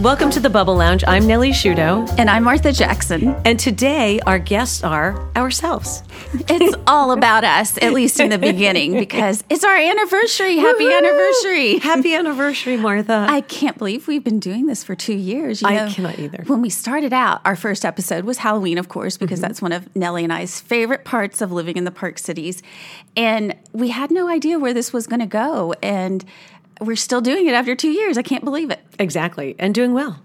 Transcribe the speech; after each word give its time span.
Welcome 0.00 0.30
to 0.30 0.40
the 0.40 0.48
Bubble 0.48 0.76
Lounge. 0.76 1.04
I'm 1.06 1.26
Nellie 1.26 1.50
Shudo. 1.50 2.08
And 2.18 2.30
I'm 2.30 2.42
Martha 2.42 2.72
Jackson. 2.72 3.36
And 3.44 3.60
today 3.60 4.18
our 4.20 4.38
guests 4.38 4.82
are 4.82 5.14
ourselves. 5.36 6.02
It's 6.48 6.76
all 6.86 7.12
about 7.12 7.44
us, 7.44 7.76
at 7.82 7.92
least 7.92 8.20
in 8.20 8.30
the 8.30 8.38
beginning, 8.50 8.94
because 8.94 9.42
it's 9.50 9.64
our 9.64 9.76
anniversary. 9.76 10.56
Happy 10.56 10.84
Woo-hoo! 10.84 10.96
anniversary. 10.96 11.78
Happy 11.78 12.14
anniversary, 12.14 12.76
Martha. 12.76 13.26
I 13.28 13.40
can't 13.40 13.76
believe 13.76 14.06
we've 14.06 14.22
been 14.22 14.38
doing 14.38 14.66
this 14.66 14.84
for 14.84 14.94
two 14.94 15.14
years. 15.14 15.60
You 15.60 15.70
know, 15.70 15.86
I 15.86 15.90
cannot 15.90 16.18
either. 16.18 16.44
When 16.46 16.62
we 16.62 16.70
started 16.70 17.12
out, 17.12 17.40
our 17.44 17.56
first 17.56 17.84
episode 17.84 18.24
was 18.24 18.38
Halloween, 18.38 18.78
of 18.78 18.88
course, 18.88 19.16
because 19.16 19.40
mm-hmm. 19.40 19.48
that's 19.48 19.60
one 19.62 19.72
of 19.72 19.94
Nellie 19.96 20.24
and 20.24 20.32
I's 20.32 20.60
favorite 20.60 21.04
parts 21.04 21.40
of 21.40 21.52
living 21.52 21.76
in 21.76 21.84
the 21.84 21.90
park 21.90 22.18
cities. 22.18 22.62
And 23.16 23.56
we 23.72 23.88
had 23.88 24.10
no 24.10 24.28
idea 24.28 24.58
where 24.58 24.72
this 24.72 24.92
was 24.92 25.06
going 25.06 25.20
to 25.20 25.26
go. 25.26 25.74
And 25.82 26.24
we're 26.80 26.96
still 26.96 27.20
doing 27.20 27.46
it 27.46 27.54
after 27.54 27.74
two 27.74 27.90
years. 27.90 28.18
I 28.18 28.22
can't 28.22 28.44
believe 28.44 28.70
it. 28.70 28.80
Exactly. 28.98 29.54
And 29.58 29.74
doing 29.74 29.92
well. 29.92 30.20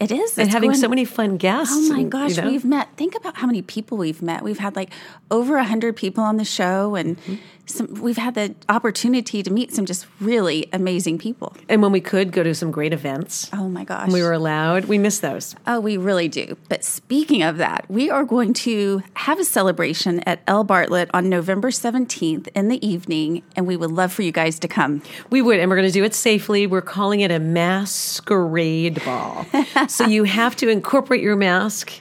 It 0.00 0.10
is. 0.10 0.36
And 0.38 0.50
having 0.50 0.70
going, 0.70 0.80
so 0.80 0.88
many 0.88 1.04
fun 1.04 1.36
guests. 1.36 1.74
Oh 1.74 1.92
my 1.92 2.02
gosh, 2.02 2.36
you 2.36 2.42
know? 2.42 2.50
we've 2.50 2.64
met. 2.64 2.94
Think 2.96 3.14
about 3.14 3.36
how 3.36 3.46
many 3.46 3.62
people 3.62 3.96
we've 3.96 4.20
met. 4.20 4.42
We've 4.42 4.58
had 4.58 4.74
like 4.74 4.90
over 5.30 5.56
a 5.56 5.64
hundred 5.64 5.94
people 5.96 6.24
on 6.24 6.36
the 6.36 6.44
show, 6.44 6.96
and 6.96 7.16
mm-hmm. 7.16 7.36
Some, 7.66 7.94
we've 7.94 8.16
had 8.16 8.34
the 8.34 8.54
opportunity 8.68 9.42
to 9.42 9.50
meet 9.50 9.72
some 9.72 9.86
just 9.86 10.06
really 10.20 10.68
amazing 10.72 11.18
people. 11.18 11.56
And 11.68 11.82
when 11.82 11.92
we 11.92 12.00
could 12.00 12.32
go 12.32 12.42
to 12.42 12.54
some 12.54 12.70
great 12.70 12.92
events. 12.92 13.48
Oh 13.52 13.68
my 13.68 13.84
gosh. 13.84 14.10
we 14.10 14.22
were 14.22 14.32
allowed. 14.32 14.84
We 14.84 14.98
miss 14.98 15.20
those. 15.20 15.54
Oh, 15.66 15.80
we 15.80 15.96
really 15.96 16.28
do. 16.28 16.56
But 16.68 16.84
speaking 16.84 17.42
of 17.42 17.56
that, 17.58 17.86
we 17.88 18.10
are 18.10 18.24
going 18.24 18.52
to 18.54 19.02
have 19.14 19.38
a 19.38 19.44
celebration 19.44 20.20
at 20.20 20.40
L. 20.46 20.64
Bartlett 20.64 21.10
on 21.14 21.28
November 21.28 21.70
17th 21.70 22.48
in 22.54 22.68
the 22.68 22.86
evening, 22.86 23.42
and 23.56 23.66
we 23.66 23.76
would 23.76 23.90
love 23.90 24.12
for 24.12 24.22
you 24.22 24.32
guys 24.32 24.58
to 24.60 24.68
come. 24.68 25.02
We 25.30 25.42
would, 25.42 25.58
and 25.58 25.70
we're 25.70 25.76
going 25.76 25.88
to 25.88 25.92
do 25.92 26.04
it 26.04 26.14
safely. 26.14 26.66
We're 26.66 26.82
calling 26.82 27.20
it 27.20 27.30
a 27.30 27.38
masquerade 27.38 29.02
ball. 29.04 29.46
so 29.88 30.06
you 30.06 30.24
have 30.24 30.56
to 30.56 30.68
incorporate 30.68 31.22
your 31.22 31.36
mask 31.36 31.92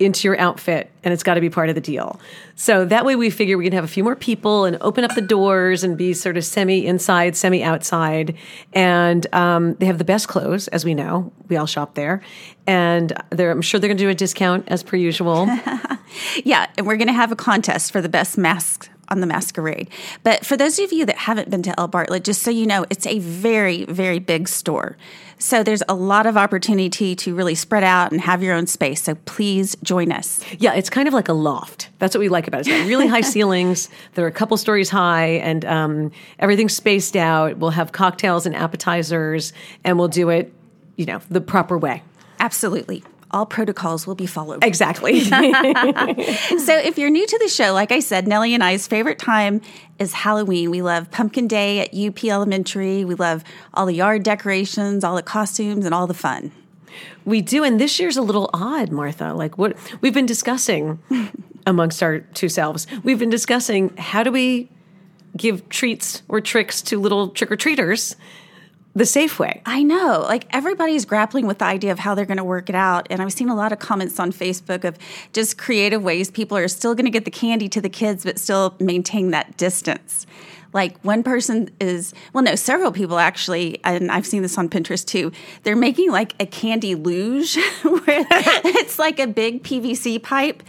into 0.00 0.26
your 0.26 0.38
outfit 0.38 0.90
and 1.04 1.14
it's 1.14 1.22
got 1.22 1.34
to 1.34 1.40
be 1.40 1.50
part 1.50 1.68
of 1.68 1.74
the 1.74 1.80
deal. 1.80 2.20
So 2.56 2.84
that 2.84 3.04
way 3.04 3.16
we 3.16 3.30
figure 3.30 3.56
we 3.56 3.64
can 3.64 3.72
have 3.72 3.84
a 3.84 3.88
few 3.88 4.04
more 4.04 4.16
people 4.16 4.64
and 4.64 4.76
open 4.80 5.04
up 5.04 5.14
the 5.14 5.20
doors 5.20 5.84
and 5.84 5.96
be 5.96 6.12
sort 6.12 6.36
of 6.36 6.44
semi 6.44 6.86
inside, 6.86 7.36
semi 7.36 7.62
outside. 7.62 8.36
And 8.72 9.26
um, 9.34 9.74
they 9.74 9.86
have 9.86 9.98
the 9.98 10.04
best 10.04 10.28
clothes, 10.28 10.68
as 10.68 10.84
we 10.84 10.94
know. 10.94 11.32
We 11.48 11.56
all 11.56 11.66
shop 11.66 11.94
there. 11.94 12.22
And 12.66 13.12
I'm 13.32 13.62
sure 13.62 13.80
they're 13.80 13.88
going 13.88 13.96
to 13.96 14.04
do 14.04 14.10
a 14.10 14.14
discount 14.14 14.64
as 14.68 14.82
per 14.82 14.96
usual. 14.96 15.46
yeah. 16.44 16.66
And 16.76 16.86
we're 16.86 16.96
going 16.96 17.08
to 17.08 17.14
have 17.14 17.32
a 17.32 17.36
contest 17.36 17.92
for 17.92 18.00
the 18.00 18.08
best 18.08 18.36
masks 18.36 18.89
on 19.10 19.20
the 19.20 19.26
masquerade. 19.26 19.88
But 20.22 20.46
for 20.46 20.56
those 20.56 20.78
of 20.78 20.92
you 20.92 21.04
that 21.06 21.16
haven't 21.16 21.50
been 21.50 21.62
to 21.64 21.78
L. 21.78 21.88
Bartlett, 21.88 22.24
just 22.24 22.42
so 22.42 22.50
you 22.50 22.66
know, 22.66 22.86
it's 22.90 23.06
a 23.06 23.18
very, 23.18 23.84
very 23.86 24.18
big 24.18 24.48
store. 24.48 24.96
So 25.38 25.62
there's 25.62 25.82
a 25.88 25.94
lot 25.94 26.26
of 26.26 26.36
opportunity 26.36 27.16
to 27.16 27.34
really 27.34 27.54
spread 27.54 27.82
out 27.82 28.12
and 28.12 28.20
have 28.20 28.42
your 28.42 28.54
own 28.54 28.66
space. 28.66 29.02
So 29.02 29.14
please 29.24 29.74
join 29.82 30.12
us. 30.12 30.40
Yeah, 30.58 30.74
it's 30.74 30.90
kind 30.90 31.08
of 31.08 31.14
like 31.14 31.28
a 31.28 31.32
loft. 31.32 31.88
That's 31.98 32.14
what 32.14 32.20
we 32.20 32.28
like 32.28 32.46
about 32.46 32.58
it. 32.58 32.68
It's 32.68 32.78
got 32.78 32.86
really 32.86 33.06
high 33.06 33.20
ceilings. 33.22 33.88
They're 34.14 34.26
a 34.26 34.32
couple 34.32 34.56
stories 34.58 34.90
high, 34.90 35.26
and 35.26 35.64
um, 35.64 36.12
everything's 36.38 36.74
spaced 36.74 37.16
out. 37.16 37.56
We'll 37.56 37.70
have 37.70 37.92
cocktails 37.92 38.44
and 38.44 38.54
appetizers, 38.54 39.54
and 39.82 39.98
we'll 39.98 40.08
do 40.08 40.28
it, 40.28 40.52
you 40.96 41.06
know, 41.06 41.20
the 41.30 41.40
proper 41.40 41.78
way. 41.78 42.02
Absolutely 42.38 43.02
all 43.30 43.46
protocols 43.46 44.06
will 44.06 44.14
be 44.14 44.26
followed. 44.26 44.64
Exactly. 44.64 45.20
so, 45.24 45.36
if 46.76 46.98
you're 46.98 47.10
new 47.10 47.26
to 47.26 47.38
the 47.38 47.48
show, 47.48 47.72
like 47.72 47.92
I 47.92 48.00
said, 48.00 48.26
Nellie 48.26 48.54
and 48.54 48.62
I's 48.62 48.86
favorite 48.86 49.18
time 49.18 49.60
is 49.98 50.12
Halloween. 50.12 50.70
We 50.70 50.82
love 50.82 51.10
Pumpkin 51.10 51.46
Day 51.46 51.80
at 51.80 51.94
UP 51.94 52.24
Elementary. 52.24 53.04
We 53.04 53.14
love 53.14 53.44
all 53.74 53.86
the 53.86 53.94
yard 53.94 54.22
decorations, 54.22 55.04
all 55.04 55.16
the 55.16 55.22
costumes, 55.22 55.84
and 55.84 55.94
all 55.94 56.06
the 56.06 56.14
fun. 56.14 56.52
We 57.24 57.40
do, 57.40 57.64
and 57.64 57.80
this 57.80 58.00
year's 58.00 58.16
a 58.16 58.22
little 58.22 58.50
odd, 58.52 58.90
Martha. 58.90 59.32
Like 59.34 59.58
what 59.58 59.76
we've 60.00 60.14
been 60.14 60.26
discussing 60.26 60.98
amongst 61.66 62.02
our 62.02 62.20
two 62.20 62.48
selves. 62.48 62.86
We've 63.02 63.18
been 63.18 63.30
discussing 63.30 63.96
how 63.96 64.22
do 64.22 64.32
we 64.32 64.68
give 65.36 65.68
treats 65.68 66.22
or 66.28 66.40
tricks 66.40 66.82
to 66.82 66.98
little 66.98 67.28
trick 67.28 67.52
or 67.52 67.56
treaters 67.56 68.16
the 68.94 69.06
safe 69.06 69.38
way. 69.38 69.62
I 69.64 69.82
know. 69.82 70.20
Like 70.20 70.46
everybody's 70.50 71.04
grappling 71.04 71.46
with 71.46 71.58
the 71.58 71.64
idea 71.64 71.92
of 71.92 72.00
how 72.00 72.14
they're 72.14 72.26
going 72.26 72.38
to 72.38 72.44
work 72.44 72.68
it 72.68 72.74
out. 72.74 73.06
And 73.10 73.22
I've 73.22 73.32
seen 73.32 73.48
a 73.48 73.54
lot 73.54 73.72
of 73.72 73.78
comments 73.78 74.18
on 74.18 74.32
Facebook 74.32 74.84
of 74.84 74.98
just 75.32 75.58
creative 75.58 76.02
ways 76.02 76.30
people 76.30 76.56
are 76.56 76.68
still 76.68 76.94
going 76.94 77.04
to 77.04 77.10
get 77.10 77.24
the 77.24 77.30
candy 77.30 77.68
to 77.68 77.80
the 77.80 77.88
kids, 77.88 78.24
but 78.24 78.38
still 78.38 78.74
maintain 78.80 79.30
that 79.30 79.56
distance. 79.56 80.26
Like 80.72 80.98
one 81.02 81.22
person 81.22 81.70
is, 81.80 82.14
well, 82.32 82.44
no, 82.44 82.54
several 82.54 82.92
people 82.92 83.18
actually, 83.18 83.82
and 83.84 84.10
I've 84.10 84.26
seen 84.26 84.42
this 84.42 84.56
on 84.56 84.68
Pinterest 84.68 85.04
too. 85.04 85.32
They're 85.62 85.76
making 85.76 86.10
like 86.10 86.34
a 86.40 86.46
candy 86.46 86.94
luge 86.94 87.56
where 87.82 88.02
it's 88.06 88.98
like 88.98 89.18
a 89.18 89.26
big 89.26 89.62
PVC 89.62 90.22
pipe 90.22 90.62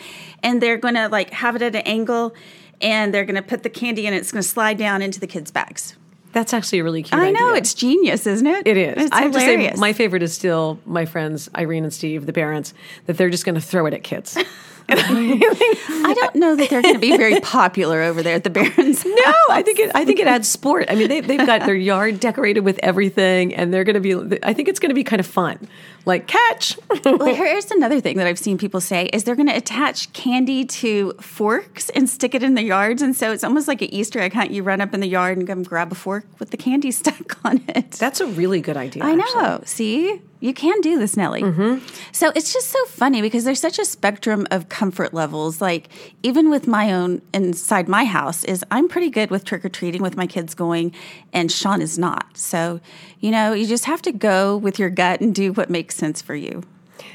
and 0.44 0.62
they're 0.62 0.78
going 0.78 0.96
to 0.96 1.08
like 1.08 1.32
have 1.32 1.56
it 1.56 1.62
at 1.62 1.76
an 1.76 1.82
angle 1.82 2.36
and 2.82 3.14
they're 3.14 3.26
going 3.26 3.36
to 3.36 3.44
put 3.44 3.64
the 3.64 3.70
candy 3.70 4.08
in. 4.08 4.14
It's 4.14 4.32
going 4.32 4.42
to 4.42 4.48
slide 4.48 4.78
down 4.78 5.02
into 5.02 5.20
the 5.20 5.28
kids' 5.28 5.52
bags. 5.52 5.96
That's 6.34 6.53
actually 6.53 6.80
a 6.80 6.84
really 6.84 7.03
cute. 7.03 7.19
I 7.19 7.31
know 7.31 7.50
idea. 7.50 7.58
it's 7.58 7.74
genius, 7.74 8.25
isn't 8.25 8.47
it? 8.47 8.66
It 8.66 8.78
is. 8.78 9.06
It's 9.06 9.12
I 9.12 9.24
have 9.24 9.34
hilarious. 9.34 9.72
to 9.72 9.78
say 9.78 9.81
my 9.81 9.94
favorite 9.94 10.24
is 10.24 10.34
still 10.34 10.80
my 10.86 11.06
friends 11.06 11.50
Irene 11.56 11.84
and 11.84 11.94
Steve, 11.94 12.25
the 12.25 12.34
parents, 12.34 12.74
that 13.06 13.18
they're 13.18 13.30
just 13.30 13.46
going 13.46 13.56
to 13.56 13.62
throw 13.62 13.86
it 13.86 13.94
at 13.94 14.03
kids. 14.03 14.38
I 15.00 16.13
don't 16.13 16.35
know 16.35 16.56
that 16.56 16.69
they're 16.69 16.81
going 16.81 16.96
to 16.96 17.00
be 17.00 17.16
very 17.16 17.40
popular 17.40 18.02
over 18.02 18.22
there 18.22 18.35
at 18.35 18.44
the 18.44 18.50
Barons. 18.52 19.06
No, 19.06 19.34
I 19.50 19.62
think 19.63 19.79
it. 19.79 19.91
I 19.96 20.06
think 20.06 20.19
it 20.19 20.28
adds 20.28 20.47
sport. 20.47 20.85
I 20.90 20.96
mean, 20.96 21.07
they, 21.07 21.22
they've 21.22 21.46
got 21.46 21.66
their 21.66 21.75
yard 21.75 22.19
decorated 22.19 22.62
with 22.62 22.79
everything, 22.79 23.56
and 23.56 23.74
they're 23.74 23.84
going 23.84 24.02
to 24.02 24.28
be. 24.28 24.40
I 24.44 24.53
think 24.53 24.68
it's 24.68 24.79
going 24.79 24.90
to 24.90 24.96
be 24.96 25.03
kind 25.03 25.19
of 25.19 25.25
fun. 25.25 25.68
Like 26.06 26.28
catch. 26.28 26.78
well, 27.06 27.34
here's 27.34 27.69
another 27.72 28.02
thing 28.02 28.18
that 28.18 28.28
I've 28.28 28.40
seen 28.40 28.57
people 28.57 28.81
say 28.81 29.06
is 29.07 29.24
they're 29.24 29.35
going 29.35 29.50
to 29.50 29.56
attach 29.56 30.12
candy 30.13 30.66
to 30.66 31.13
forks 31.22 31.90
and 31.91 32.09
stick 32.09 32.35
it 32.35 32.44
in 32.44 32.56
the 32.56 32.63
yards, 32.63 33.02
and 33.02 33.16
so 33.16 33.31
it's 33.31 33.44
almost 33.44 33.68
like 33.68 33.81
an 33.81 33.94
Easter 33.94 34.19
egg 34.19 34.34
hunt. 34.34 34.52
You 34.52 34.63
run 34.63 34.81
up 34.81 34.94
in 34.94 35.00
the 35.00 35.08
yard 35.08 35.38
and 35.38 35.47
come 35.47 35.63
grab 35.63 35.91
a 35.91 35.96
fork 35.96 36.25
with 36.40 36.50
the 36.50 36.58
candy 36.58 36.91
stuck 36.91 37.44
on 37.46 37.63
it. 37.69 37.91
That's 37.91 38.19
a 38.19 38.25
really 38.25 38.62
good 38.62 38.78
idea. 38.78 39.03
I 39.03 39.16
know. 39.16 39.23
Actually. 39.35 39.68
See, 39.68 40.22
you 40.41 40.53
can 40.53 40.81
do 40.81 41.00
this, 41.00 41.16
Nellie. 41.16 41.44
Mm-hmm. 41.44 41.85
So 42.12 42.31
it's 42.35 42.52
just 42.52 42.69
so 42.69 42.84
funny 42.85 43.22
because 43.22 43.46
there's 43.46 43.59
such 43.59 43.79
a 43.79 43.85
spectrum 43.85 44.46
of 44.52 44.68
comfort 44.68 45.13
levels. 45.13 45.62
Like 45.62 45.88
even 46.24 46.50
with 46.50 46.68
my 46.68 46.91
own 46.91 47.22
inside 47.34 47.88
my 47.88 48.03
house, 48.03 48.44
is 48.44 48.66
I'm 48.72 48.90
pretty 48.90 49.09
good 49.09 49.31
with 49.31 49.46
trick 49.46 49.63
or 49.63 49.69
treating 49.69 50.02
with 50.02 50.18
my 50.18 50.28
kids 50.28 50.53
going, 50.53 50.94
and 51.31 51.52
Sean 51.52 51.81
is 51.81 51.97
not. 51.97 52.25
So 52.35 52.81
you 53.19 53.31
know, 53.31 53.53
you 53.53 53.68
just 53.68 53.85
have 53.85 54.02
to 54.02 54.12
go 54.12 54.57
with 54.57 54.79
your 54.79 54.90
gut 54.90 55.22
and 55.22 55.34
do 55.34 55.53
what 55.53 55.69
makes 55.69 55.96
sense 55.96 56.22
for 56.22 56.35
you. 56.35 56.63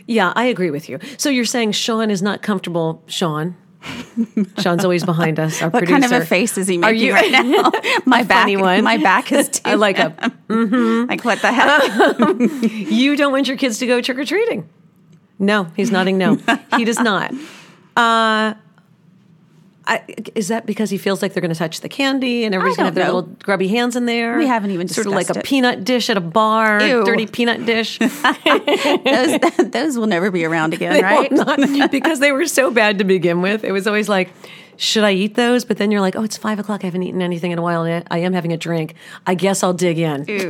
Yeah, 0.06 0.32
I 0.36 0.44
agree 0.44 0.70
with 0.70 0.88
you. 0.88 1.00
So 1.18 1.28
you're 1.28 1.44
saying 1.44 1.72
Sean 1.72 2.10
is 2.10 2.22
not 2.22 2.42
comfortable, 2.42 3.02
Sean. 3.06 3.56
Sean's 4.58 4.84
always 4.84 5.04
behind 5.04 5.38
us. 5.38 5.62
Our 5.62 5.70
what 5.70 5.80
producer. 5.80 6.00
kind 6.00 6.12
of 6.12 6.22
a 6.22 6.26
face 6.26 6.58
is 6.58 6.66
he 6.66 6.78
making 6.78 7.02
you, 7.02 7.12
right 7.12 7.30
now? 7.30 7.70
My 8.06 8.22
back, 8.22 8.48
one. 8.58 8.84
my 8.84 8.96
back 8.98 9.32
is. 9.32 9.60
I 9.64 9.74
like 9.74 9.98
a. 9.98 10.10
Mm-hmm. 10.48 11.08
Like 11.08 11.24
what 11.24 11.40
the 11.40 11.52
heck? 11.52 12.70
you 12.90 13.16
don't 13.16 13.32
want 13.32 13.48
your 13.48 13.56
kids 13.56 13.78
to 13.78 13.86
go 13.86 14.00
trick 14.00 14.18
or 14.18 14.24
treating. 14.24 14.68
No, 15.38 15.64
he's 15.76 15.90
nodding. 15.90 16.18
No, 16.18 16.38
he 16.76 16.84
does 16.84 16.98
not. 16.98 17.32
Uh, 17.96 18.54
I, 19.88 20.02
is 20.34 20.48
that 20.48 20.66
because 20.66 20.90
he 20.90 20.98
feels 20.98 21.22
like 21.22 21.32
they're 21.32 21.40
going 21.40 21.52
to 21.52 21.58
touch 21.58 21.80
the 21.80 21.88
candy 21.88 22.44
and 22.44 22.54
everybody's 22.54 22.76
going 22.76 22.84
to 22.84 22.88
have 22.88 22.94
their 22.96 23.06
little 23.06 23.30
grubby 23.42 23.68
hands 23.68 23.94
in 23.94 24.06
there? 24.06 24.36
We 24.36 24.46
haven't 24.46 24.72
even 24.72 24.88
sort 24.88 25.06
of 25.06 25.12
like 25.12 25.30
a 25.30 25.40
peanut 25.40 25.84
dish 25.84 26.10
at 26.10 26.16
a 26.16 26.20
bar, 26.20 26.82
Ew. 26.82 27.04
dirty 27.04 27.26
peanut 27.26 27.64
dish. 27.64 27.98
those, 29.04 29.70
those 29.70 29.96
will 29.96 30.08
never 30.08 30.32
be 30.32 30.44
around 30.44 30.74
again, 30.74 30.92
they 30.92 31.02
right? 31.02 31.30
Not, 31.30 31.60
because 31.90 32.18
they 32.18 32.32
were 32.32 32.46
so 32.46 32.72
bad 32.72 32.98
to 32.98 33.04
begin 33.04 33.42
with. 33.42 33.62
It 33.62 33.70
was 33.70 33.86
always 33.86 34.08
like 34.08 34.30
should 34.76 35.04
I 35.04 35.12
eat 35.12 35.34
those? 35.34 35.64
But 35.64 35.78
then 35.78 35.90
you're 35.90 36.00
like, 36.00 36.16
oh, 36.16 36.22
it's 36.22 36.36
five 36.36 36.58
o'clock. 36.58 36.82
I 36.82 36.86
haven't 36.86 37.02
eaten 37.02 37.22
anything 37.22 37.50
in 37.50 37.58
a 37.58 37.62
while. 37.62 37.82
I 37.82 38.18
am 38.18 38.32
having 38.32 38.52
a 38.52 38.56
drink. 38.56 38.94
I 39.26 39.34
guess 39.34 39.62
I'll 39.62 39.72
dig 39.72 39.98
in. 39.98 40.24
Ew, 40.26 40.46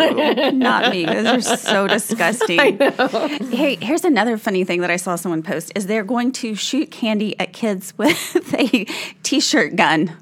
not 0.53 0.91
me. 0.91 1.05
Those 1.05 1.27
are 1.27 1.57
so 1.57 1.87
disgusting. 1.97 2.79
Hey, 2.79 3.77
here's 3.81 4.05
another 4.05 4.39
funny 4.39 4.65
thing 4.65 4.81
that 4.81 4.91
I 4.91 4.97
saw 4.97 5.17
someone 5.17 5.43
post: 5.43 5.73
is 5.75 5.87
they're 5.87 6.05
going 6.05 6.33
to 6.33 6.55
shoot 6.55 6.91
candy 6.91 7.39
at 7.39 7.53
kids 7.53 7.95
with 7.97 8.55
a 8.55 8.85
t-shirt 9.23 9.77
gun. 9.77 10.17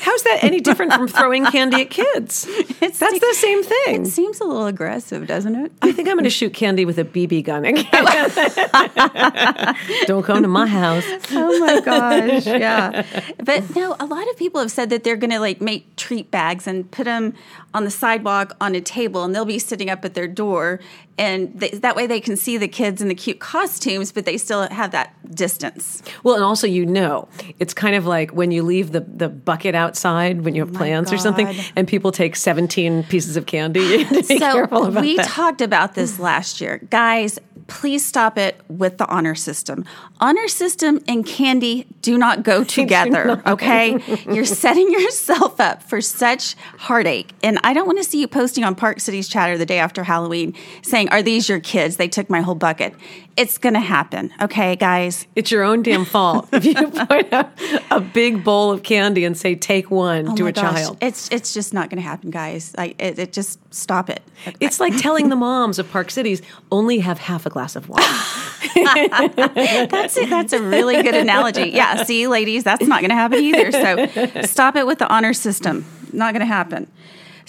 How's 0.00 0.22
that 0.24 0.38
any 0.42 0.60
different 0.60 0.92
from 0.92 1.08
throwing 1.08 1.46
candy 1.46 1.82
at 1.82 1.90
kids? 1.90 2.46
It's 2.82 2.98
That's 2.98 3.20
the 3.20 3.34
same 3.34 3.62
thing. 3.62 4.06
It 4.06 4.08
seems 4.08 4.40
a 4.40 4.44
little 4.44 4.66
aggressive, 4.66 5.26
doesn't 5.26 5.54
it? 5.54 5.70
I 5.82 5.92
think 5.92 6.08
I'm 6.08 6.14
going 6.14 6.24
to 6.24 6.30
shoot 6.30 6.54
candy 6.54 6.86
with 6.86 6.98
a 6.98 7.04
BB 7.04 7.44
gun 7.44 7.66
again. 7.66 7.84
Don't 10.06 10.22
come 10.22 10.42
to 10.42 10.48
my 10.48 10.66
house. 10.66 11.04
Oh 11.30 11.58
my 11.60 11.80
gosh, 11.80 12.46
yeah. 12.46 13.04
But 13.44 13.74
no, 13.76 13.96
a 14.00 14.06
lot 14.06 14.28
of 14.30 14.36
people 14.38 14.60
have 14.60 14.70
said 14.70 14.90
that 14.90 15.04
they're 15.04 15.16
going 15.16 15.30
to 15.30 15.40
like 15.40 15.60
make 15.60 15.94
treat 15.96 16.30
bags 16.30 16.66
and 16.66 16.90
put 16.90 17.04
them 17.04 17.34
on 17.74 17.84
the 17.84 17.90
sidewalk 17.90 18.56
on 18.60 18.74
a 18.74 18.80
table, 18.80 19.24
and 19.24 19.34
they'll 19.34 19.44
be 19.44 19.58
sitting 19.58 19.88
up 19.90 20.04
at 20.04 20.14
their 20.14 20.26
door, 20.28 20.80
and 21.18 21.52
they, 21.58 21.70
that 21.70 21.94
way 21.96 22.06
they 22.06 22.20
can 22.20 22.36
see 22.36 22.56
the 22.56 22.66
kids 22.68 23.00
in 23.02 23.08
the 23.08 23.14
cute 23.14 23.38
costumes, 23.40 24.10
but 24.12 24.24
they 24.24 24.36
still 24.38 24.68
have 24.68 24.90
that 24.90 25.14
distance. 25.34 26.02
Well, 26.24 26.34
and 26.34 26.44
also 26.44 26.66
you 26.66 26.84
know, 26.86 27.28
it's 27.58 27.74
kind 27.74 27.94
of 27.94 28.06
like 28.06 28.30
when 28.32 28.50
you 28.50 28.62
leave 28.62 28.92
the 28.92 29.00
the 29.00 29.28
bucket 29.28 29.74
outside 29.74 30.42
when 30.42 30.54
you 30.54 30.64
have 30.64 30.74
oh 30.74 30.78
plans 30.78 31.12
or 31.12 31.18
something, 31.18 31.48
and 31.76 31.86
people 31.86 32.10
take 32.12 32.36
17 32.36 33.04
pieces 33.04 33.36
of 33.36 33.46
candy. 33.46 33.80
You 33.90 34.04
have 34.04 34.28
be 34.28 34.38
careful 34.38 34.92
So 34.92 35.00
we 35.00 35.16
that. 35.16 35.26
talked 35.26 35.60
about 35.60 35.94
this 35.94 36.18
last 36.18 36.60
year. 36.60 36.80
Guys, 36.90 37.38
please 37.66 38.04
stop 38.04 38.36
it 38.36 38.60
with 38.68 38.98
the 38.98 39.06
honor 39.08 39.34
system. 39.34 39.84
Honor 40.20 40.48
system 40.48 41.00
and 41.06 41.24
candy 41.24 41.86
do 42.02 42.18
not 42.18 42.42
go 42.42 42.64
together, 42.78 43.40
okay? 43.46 43.98
You're 44.26 44.44
setting 44.44 44.90
yourself 44.90 45.60
up 45.60 45.82
for 45.82 46.00
such 46.00 46.54
heartache. 46.78 47.30
And 47.42 47.59
I 47.62 47.72
don't 47.72 47.86
want 47.86 47.98
to 47.98 48.04
see 48.04 48.20
you 48.20 48.28
posting 48.28 48.64
on 48.64 48.74
Park 48.74 49.00
Cities 49.00 49.28
Chatter 49.28 49.56
the 49.58 49.66
day 49.66 49.78
after 49.78 50.04
Halloween 50.04 50.54
saying, 50.82 51.08
Are 51.10 51.22
these 51.22 51.48
your 51.48 51.60
kids? 51.60 51.96
They 51.96 52.08
took 52.08 52.28
my 52.30 52.40
whole 52.40 52.54
bucket. 52.54 52.94
It's 53.36 53.56
going 53.58 53.74
to 53.74 53.80
happen, 53.80 54.30
okay, 54.42 54.76
guys? 54.76 55.26
It's 55.34 55.50
your 55.50 55.62
own 55.62 55.82
damn 55.82 56.04
fault 56.04 56.48
if 56.52 56.64
you 56.64 56.74
put 56.74 57.32
a, 57.32 57.50
a 57.90 58.00
big 58.00 58.44
bowl 58.44 58.70
of 58.70 58.82
candy 58.82 59.24
and 59.24 59.36
say, 59.38 59.54
take 59.54 59.90
one 59.90 60.28
oh 60.28 60.34
to 60.36 60.42
Oh 60.42 60.44
my 60.44 60.50
a 60.50 60.52
gosh. 60.52 60.74
child. 60.74 60.98
It's 61.00 61.30
it's 61.30 61.54
just 61.54 61.72
not 61.72 61.88
going 61.88 62.02
to 62.02 62.06
happen, 62.06 62.30
guys. 62.30 62.74
Like 62.76 63.00
it, 63.00 63.18
it 63.18 63.32
just 63.32 63.58
stop 63.72 64.10
it. 64.10 64.22
It's 64.58 64.78
like 64.80 64.96
telling 64.98 65.28
the 65.30 65.36
moms 65.36 65.78
of 65.78 65.90
Park 65.90 66.10
Cities 66.10 66.42
only 66.70 66.98
have 66.98 67.18
half 67.18 67.46
a 67.46 67.50
glass 67.50 67.76
of 67.76 67.88
wine. 67.88 68.02
That's 68.74 70.16
it. 70.16 70.28
That's 70.28 70.52
a 70.52 70.62
really 70.62 71.02
good 71.02 71.14
analogy. 71.14 71.70
Yeah. 71.70 72.02
See, 72.04 72.26
ladies, 72.28 72.62
that's 72.64 72.86
not 72.86 73.00
going 73.00 73.10
to 73.10 73.16
happen 73.16 73.38
either. 73.38 73.72
So 73.72 74.42
stop 74.42 74.76
it 74.76 74.86
with 74.86 74.98
the 74.98 75.08
honor 75.12 75.32
system. 75.32 75.86
Not 76.12 76.34
going 76.34 76.40
to 76.40 76.46
happen. 76.46 76.90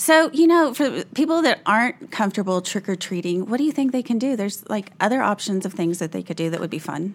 So, 0.02 0.32
you 0.34 0.48
know, 0.48 0.74
for 0.74 1.04
people 1.14 1.44
that 1.44 1.62
aren't 1.64 2.10
comfortable 2.10 2.60
trick 2.60 2.90
or 2.90 2.96
treating, 2.96 3.46
what 3.46 3.58
do 3.58 3.64
you 3.64 3.72
think 3.72 3.92
they 3.92 4.02
can 4.02 4.18
do? 4.18 4.36
There's 4.36 4.68
like 4.68 4.92
other 5.00 5.22
options 5.22 5.64
of 5.64 5.74
things 5.74 6.00
that 6.00 6.12
they 6.12 6.24
could 6.24 6.38
do 6.38 6.50
that 6.50 6.60
would 6.60 6.72
be 6.72 6.80
fun. 6.80 7.14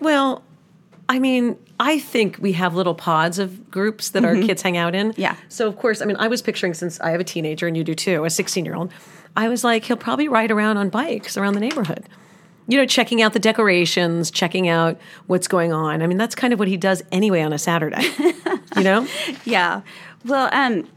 Well, 0.00 0.42
I 1.08 1.20
mean, 1.20 1.56
I 1.78 2.00
think 2.00 2.38
we 2.40 2.54
have 2.54 2.74
little 2.74 2.96
pods 2.96 3.38
of 3.38 3.70
groups 3.70 4.10
that 4.10 4.24
our 4.24 4.34
kids 4.34 4.62
hang 4.62 4.76
out 4.76 4.96
in. 4.96 5.12
Mm-hmm. 5.12 5.20
Yeah. 5.20 5.36
So, 5.48 5.68
of 5.68 5.78
course, 5.78 6.02
I 6.02 6.06
mean, 6.06 6.16
I 6.16 6.26
was 6.26 6.42
picturing 6.42 6.74
since 6.74 6.98
I 6.98 7.10
have 7.10 7.20
a 7.20 7.24
teenager 7.24 7.68
and 7.68 7.76
you 7.76 7.84
do 7.84 7.94
too, 7.94 8.24
a 8.24 8.30
16 8.30 8.64
year 8.64 8.74
old, 8.74 8.90
I 9.36 9.48
was 9.48 9.62
like, 9.62 9.84
he'll 9.84 9.96
probably 9.96 10.26
ride 10.26 10.50
around 10.50 10.78
on 10.78 10.88
bikes 10.88 11.36
around 11.36 11.54
the 11.54 11.60
neighborhood. 11.60 12.08
You 12.66 12.78
know, 12.78 12.84
checking 12.84 13.22
out 13.22 13.32
the 13.32 13.38
decorations, 13.38 14.32
checking 14.32 14.68
out 14.68 14.98
what's 15.28 15.46
going 15.46 15.72
on. 15.72 16.02
I 16.02 16.08
mean, 16.08 16.18
that's 16.18 16.34
kind 16.34 16.52
of 16.52 16.58
what 16.58 16.66
he 16.66 16.76
does 16.76 17.00
anyway 17.12 17.42
on 17.42 17.52
a 17.52 17.58
Saturday. 17.58 18.02
you 18.76 18.82
know? 18.82 19.06
Yeah. 19.44 19.82
Well, 20.24 20.48
um, 20.52 20.88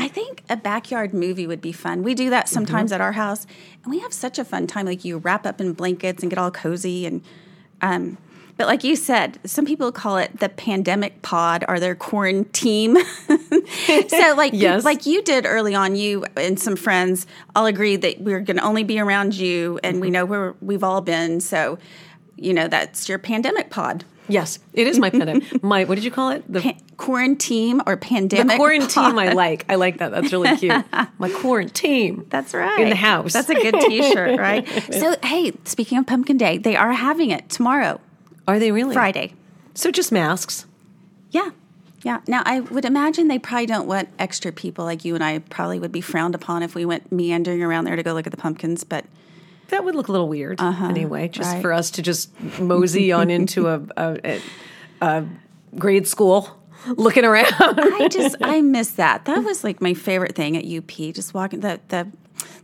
I 0.00 0.08
think 0.08 0.42
a 0.48 0.56
backyard 0.56 1.12
movie 1.12 1.46
would 1.46 1.60
be 1.60 1.72
fun. 1.72 2.02
We 2.02 2.14
do 2.14 2.30
that 2.30 2.48
sometimes 2.48 2.90
at 2.92 3.00
our 3.00 3.12
house, 3.12 3.46
and 3.84 3.90
we 3.92 3.98
have 4.00 4.12
such 4.12 4.38
a 4.38 4.44
fun 4.44 4.66
time. 4.66 4.86
Like 4.86 5.04
you 5.04 5.18
wrap 5.18 5.46
up 5.46 5.60
in 5.60 5.72
blankets 5.74 6.22
and 6.22 6.30
get 6.30 6.38
all 6.38 6.50
cozy, 6.50 7.04
and 7.06 7.22
um, 7.82 8.16
but 8.56 8.66
like 8.66 8.82
you 8.84 8.96
said, 8.96 9.38
some 9.44 9.64
people 9.64 9.90
call 9.92 10.16
it 10.18 10.38
the 10.40 10.48
pandemic 10.48 11.22
pod 11.22 11.64
or 11.68 11.78
their 11.80 11.94
quaranteam. 11.94 12.96
so 14.10 14.34
like 14.36 14.52
Yes. 14.54 14.84
like 14.84 15.06
you 15.06 15.22
did 15.22 15.46
early 15.46 15.74
on, 15.74 15.96
you 15.96 16.24
and 16.36 16.58
some 16.58 16.76
friends 16.76 17.26
all 17.54 17.66
agreed 17.66 18.02
that 18.02 18.20
we're 18.20 18.40
going 18.40 18.56
to 18.58 18.64
only 18.64 18.84
be 18.84 18.98
around 19.00 19.34
you, 19.34 19.78
and 19.82 20.00
we 20.00 20.10
know 20.10 20.24
where 20.24 20.54
we've 20.60 20.84
all 20.84 21.00
been. 21.00 21.40
So 21.40 21.78
you 22.36 22.54
know 22.54 22.68
that's 22.68 23.08
your 23.08 23.18
pandemic 23.18 23.70
pod. 23.70 24.04
Yes, 24.30 24.58
it 24.72 24.86
is 24.86 24.98
my 24.98 25.10
pendant. 25.10 25.62
my, 25.62 25.84
what 25.84 25.96
did 25.96 26.04
you 26.04 26.10
call 26.10 26.30
it? 26.30 26.44
The, 26.50 26.60
Pa- 26.60 26.76
quaranteam 26.96 27.80
or 27.86 27.94
the 27.94 28.00
pandemic 28.00 28.60
quaranteam 28.60 29.18
I 29.18 29.32
like. 29.32 29.64
I 29.68 29.74
like 29.74 29.98
that. 29.98 30.10
That's 30.10 30.32
really 30.32 30.56
cute. 30.56 30.72
My 31.18 31.28
quaranteam. 31.30 32.28
That's 32.30 32.54
right. 32.54 32.80
In 32.80 32.90
the 32.90 32.96
house. 32.96 33.32
That's 33.32 33.48
a 33.48 33.54
good 33.54 33.74
T-shirt, 33.80 34.38
right? 34.48 34.66
so, 34.92 35.16
hey, 35.22 35.52
speaking 35.64 35.98
of 35.98 36.06
Pumpkin 36.06 36.36
Day, 36.36 36.58
they 36.58 36.76
are 36.76 36.92
having 36.92 37.30
it 37.30 37.48
tomorrow, 37.48 38.00
Are 38.46 38.58
they 38.58 38.72
really? 38.72 38.94
Friday. 38.94 39.34
So 39.74 39.90
just 39.90 40.12
masks. 40.12 40.66
Yeah, 41.30 41.50
yeah. 42.02 42.20
Now, 42.26 42.42
I 42.44 42.60
would 42.60 42.84
imagine 42.84 43.28
they 43.28 43.38
probably 43.38 43.66
don't 43.66 43.86
want 43.86 44.08
extra 44.18 44.52
people 44.52 44.84
like 44.84 45.04
you 45.04 45.14
and 45.14 45.22
I. 45.22 45.38
Probably 45.38 45.78
would 45.78 45.92
be 45.92 46.00
frowned 46.00 46.34
upon 46.34 46.62
if 46.62 46.74
we 46.74 46.84
went 46.84 47.10
meandering 47.12 47.62
around 47.62 47.84
there 47.84 47.96
to 47.96 48.02
go 48.02 48.12
look 48.14 48.26
at 48.26 48.32
the 48.32 48.36
pumpkins. 48.38 48.84
But 48.84 49.04
That 49.70 49.84
would 49.84 49.94
look 49.94 50.08
a 50.08 50.12
little 50.12 50.28
weird 50.28 50.60
anyway, 50.60 51.28
just 51.28 51.46
Uh-huh. 51.48 51.54
right. 51.56 51.62
for 51.62 51.72
us 51.72 51.90
to 51.92 52.02
just 52.02 52.30
mosey 52.60 53.12
on 53.12 53.30
into 53.36 53.68
a, 53.68 53.82
a, 53.96 54.40
a, 55.00 55.24
grade 55.78 56.06
school 56.06 56.48
looking 56.96 57.24
around. 57.24 57.52
I 57.58 58.08
just 58.10 58.36
I 58.40 58.60
miss 58.60 58.92
that. 58.92 59.24
That 59.26 59.44
was 59.44 59.62
like 59.64 59.80
my 59.80 59.94
favorite 59.94 60.34
thing 60.34 60.56
at 60.56 60.64
UP. 60.64 60.90
Just 61.14 61.34
walking 61.34 61.60
the 61.60 61.80
the. 61.88 62.08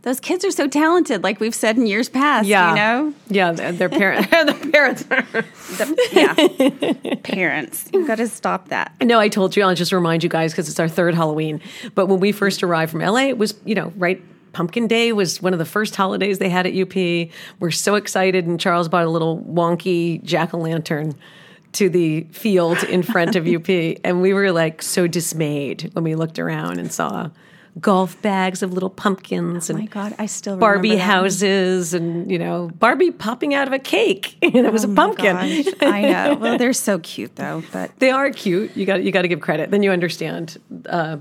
Those 0.03 0.19
kids 0.19 0.45
are 0.45 0.51
so 0.51 0.67
talented, 0.67 1.23
like 1.23 1.39
we've 1.39 1.53
said 1.53 1.75
in 1.77 1.85
years 1.85 2.07
past. 2.09 2.47
yeah. 2.47 2.69
you 2.69 2.75
know, 2.75 3.13
Yeah, 3.27 3.51
their 3.51 3.71
their 3.73 3.89
parents. 3.89 4.29
their 4.31 4.53
parents. 4.71 5.03
the, 5.77 5.95
yeah, 6.13 7.15
parents. 7.23 7.89
You've 7.93 8.07
got 8.07 8.15
to 8.15 8.27
stop 8.27 8.69
that. 8.69 8.93
no, 9.03 9.19
I 9.19 9.27
told 9.27 9.55
you, 9.55 9.63
I'll 9.63 9.75
just 9.75 9.91
remind 9.91 10.23
you 10.23 10.29
guys 10.29 10.51
because 10.53 10.69
it's 10.69 10.79
our 10.79 10.87
third 10.87 11.13
Halloween. 11.13 11.61
But 11.93 12.07
when 12.07 12.19
we 12.19 12.31
first 12.31 12.63
arrived 12.63 12.91
from 12.91 13.01
LA, 13.01 13.27
it 13.27 13.37
was, 13.37 13.55
you 13.65 13.75
know, 13.75 13.91
right. 13.97 14.23
Pumpkin 14.57 14.87
Day 14.87 15.13
was 15.13 15.39
one 15.39 15.53
of 15.53 15.59
the 15.59 15.65
first 15.65 15.95
holidays 15.95 16.39
they 16.39 16.49
had 16.49 16.65
at 16.65 16.73
UP. 16.75 16.95
We're 17.59 17.69
so 17.69 17.93
excited, 17.93 18.47
and 18.47 18.59
Charles 18.59 18.89
bought 18.89 19.05
a 19.05 19.09
little 19.09 19.37
wonky 19.41 20.19
jack 20.23 20.51
o' 20.51 20.57
lantern 20.57 21.13
to 21.73 21.89
the 21.89 22.23
field 22.31 22.81
in 22.85 23.03
front 23.03 23.35
of 23.35 23.45
UP. 23.55 23.69
And 24.03 24.19
we 24.19 24.33
were 24.33 24.51
like 24.51 24.81
so 24.81 25.05
dismayed 25.05 25.91
when 25.93 26.03
we 26.03 26.15
looked 26.15 26.39
around 26.39 26.79
and 26.79 26.91
saw 26.91 27.29
golf 27.79 28.19
bags 28.23 28.63
of 28.63 28.73
little 28.73 28.89
pumpkins 28.89 29.69
and 29.69 29.77
Oh 29.77 29.81
my 29.83 29.87
God, 29.87 30.15
I 30.17 30.25
still 30.25 30.57
Barbie 30.57 30.95
houses 30.97 31.93
and 31.93 32.31
you 32.31 32.39
know 32.39 32.71
Barbie 32.79 33.11
popping 33.11 33.53
out 33.53 33.67
of 33.67 33.73
a 33.73 33.77
cake 33.77 34.37
and 34.41 34.55
it 34.55 34.73
was 34.73 34.85
a 34.85 34.87
pumpkin. 34.87 35.35
Gosh, 35.35 35.73
I 35.81 36.01
know. 36.01 36.33
Well, 36.33 36.57
they're 36.57 36.73
so 36.73 36.97
cute 36.97 37.35
though, 37.35 37.61
but 37.71 37.91
They 37.99 38.09
are 38.09 38.31
cute. 38.31 38.75
You 38.75 38.87
got 38.87 39.03
you 39.03 39.11
got 39.11 39.21
to 39.21 39.27
give 39.27 39.39
credit. 39.41 39.69
Then 39.69 39.83
you 39.83 39.91
understand 39.91 40.57
uh, 40.89 41.17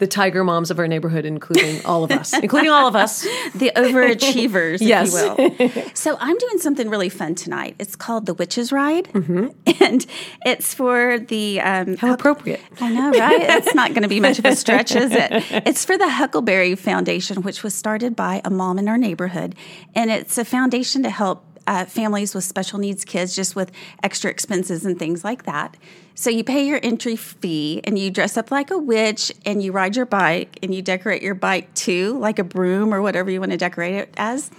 the 0.00 0.06
tiger 0.08 0.42
moms 0.42 0.70
of 0.70 0.78
our 0.80 0.88
neighborhood, 0.88 1.24
including 1.24 1.84
all 1.84 2.02
of 2.02 2.10
us, 2.10 2.32
including 2.32 2.70
all 2.70 2.88
of 2.88 2.96
us. 2.96 3.22
the 3.54 3.70
overachievers, 3.76 4.78
Yes. 4.80 5.14
if 5.14 5.38
you 5.38 5.68
will. 5.68 5.84
So 5.94 6.16
I'm 6.18 6.36
doing 6.36 6.58
something 6.58 6.88
really 6.90 7.08
fun 7.10 7.34
tonight. 7.36 7.76
It's 7.78 7.94
called 7.94 8.26
the 8.26 8.34
Witches 8.34 8.72
Ride, 8.72 9.08
and 9.14 10.04
it's 10.44 10.74
for 10.74 11.18
the 11.18 11.60
um, 11.60 11.96
How 11.98 12.14
appropriate. 12.14 12.60
I 12.80 12.92
know, 12.92 13.10
right? 13.12 13.40
That's 13.46 13.74
not 13.74 13.90
going 13.90 14.02
to 14.02 14.08
be 14.08 14.20
much 14.20 14.38
of 14.38 14.44
a 14.46 14.56
stretch, 14.56 14.96
is 14.96 15.12
it? 15.12 15.28
It's 15.66 15.84
for 15.84 15.96
the 15.96 16.08
Huckleberry 16.08 16.74
Foundation, 16.74 17.42
which 17.42 17.62
was 17.62 17.74
started 17.74 18.16
by 18.16 18.40
a 18.44 18.50
mom 18.50 18.78
in 18.78 18.88
our 18.88 18.98
neighborhood. 18.98 19.54
And 19.94 20.10
it's 20.10 20.38
a 20.38 20.44
foundation 20.44 21.02
to 21.02 21.10
help 21.10 21.44
uh, 21.70 21.84
families 21.84 22.34
with 22.34 22.42
special 22.42 22.80
needs 22.80 23.04
kids 23.04 23.36
just 23.36 23.54
with 23.54 23.70
extra 24.02 24.28
expenses 24.28 24.84
and 24.84 24.98
things 24.98 25.22
like 25.22 25.44
that. 25.44 25.76
So 26.16 26.28
you 26.28 26.42
pay 26.42 26.66
your 26.66 26.80
entry 26.82 27.14
fee 27.14 27.80
and 27.84 27.96
you 27.96 28.10
dress 28.10 28.36
up 28.36 28.50
like 28.50 28.72
a 28.72 28.76
witch 28.76 29.30
and 29.46 29.62
you 29.62 29.70
ride 29.70 29.94
your 29.94 30.04
bike 30.04 30.58
and 30.64 30.74
you 30.74 30.82
decorate 30.82 31.22
your 31.22 31.36
bike 31.36 31.72
too, 31.74 32.18
like 32.18 32.40
a 32.40 32.44
broom 32.44 32.92
or 32.92 33.00
whatever 33.00 33.30
you 33.30 33.38
want 33.38 33.52
to 33.52 33.56
decorate 33.56 33.94
it 33.94 34.12
as. 34.16 34.50